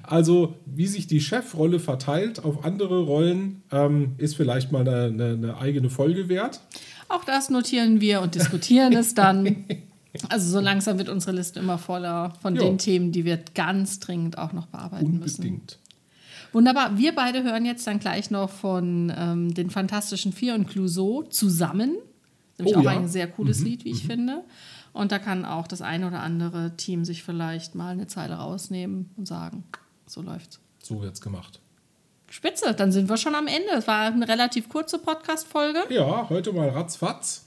also, 0.04 0.56
wie 0.66 0.88
sich 0.88 1.08
die 1.08 1.22
Chefrolle 1.22 1.80
verteilt 1.80 2.44
auf 2.44 2.66
andere 2.66 3.02
Rollen, 3.02 3.64
ähm, 3.72 4.14
ist 4.18 4.36
vielleicht 4.36 4.72
mal 4.72 4.88
eine, 4.88 5.06
eine, 5.06 5.34
eine 5.34 5.58
eigene 5.58 5.90
Folge 5.90 6.30
wert. 6.30 6.62
Auch 7.10 7.24
das 7.24 7.50
notieren 7.50 8.02
wir 8.02 8.22
und 8.22 8.36
diskutieren 8.36 8.94
es 8.94 9.14
dann. 9.14 9.66
Also 10.28 10.52
so 10.52 10.60
langsam 10.60 10.98
wird 10.98 11.08
unsere 11.08 11.32
Liste 11.32 11.62
immer 11.62 11.78
voller 11.78 12.34
von 12.42 12.58
jo. 12.58 12.64
den 12.64 12.78
Themen, 12.78 13.14
die 13.14 13.24
wir 13.24 13.40
ganz 13.56 14.02
dringend 14.02 14.38
auch 14.38 14.52
noch 14.52 14.66
bearbeiten 14.66 15.06
Unbedingt. 15.06 15.22
müssen. 15.22 15.42
Unbedingt. 15.42 15.80
Wunderbar. 16.52 16.98
Wir 16.98 17.16
beide 17.16 17.44
hören 17.44 17.64
jetzt 17.64 17.88
dann 17.88 18.00
gleich 18.00 18.30
noch 18.30 18.50
von 18.50 19.14
ähm, 19.18 19.54
den 19.54 19.70
Fantastischen 19.70 20.34
Vier 20.34 20.56
und 20.56 20.68
Clouseau 20.68 21.24
zusammen. 21.24 21.96
Nämlich 22.62 22.76
oh, 22.76 22.80
auch 22.80 22.84
ja. 22.84 22.92
ein 22.92 23.08
sehr 23.08 23.28
cooles 23.28 23.60
mhm. 23.60 23.66
Lied, 23.66 23.86
wie 23.86 23.92
ich 23.92 24.04
mhm. 24.04 24.08
finde. 24.08 24.44
Und 24.94 25.12
da 25.12 25.20
kann 25.20 25.46
auch 25.46 25.68
das 25.68 25.82
eine 25.82 26.08
oder 26.08 26.22
andere 26.22 26.76
Team 26.78 27.06
sich 27.06 27.24
vielleicht 27.24 27.76
mal 27.76 27.94
eine 27.94 28.08
Zeile 28.08 28.36
rausnehmen 28.36 29.10
und 29.18 29.28
sagen, 29.28 29.64
so 30.06 30.22
läuft's. 30.22 30.60
So 30.84 31.02
wird's 31.02 31.22
gemacht. 31.22 31.60
Spitze, 32.30 32.74
dann 32.74 32.92
sind 32.92 33.10
wir 33.10 33.18
schon 33.18 33.36
am 33.36 33.48
Ende. 33.48 33.72
Es 33.78 33.88
war 33.88 34.06
eine 34.06 34.28
relativ 34.28 34.70
kurze 34.70 35.00
Podcast-Folge. 35.00 35.80
Ja, 35.90 36.30
heute 36.30 36.54
mal 36.54 36.70
ratzfatz. 36.70 37.46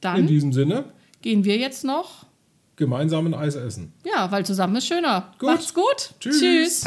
Dann 0.00 0.20
In 0.20 0.26
diesem 0.26 0.52
Sinne 0.52 0.84
gehen 1.22 1.44
wir 1.44 1.56
jetzt 1.56 1.84
noch 1.84 2.26
gemeinsam 2.76 3.26
ein 3.26 3.34
Eis 3.34 3.54
essen. 3.54 3.92
Ja, 4.04 4.30
weil 4.30 4.44
zusammen 4.46 4.76
ist 4.76 4.86
schöner. 4.86 5.32
Gut. 5.38 5.48
Macht's 5.48 5.74
gut. 5.74 6.14
Tschüss. 6.20 6.40
Tschüss. 6.40 6.84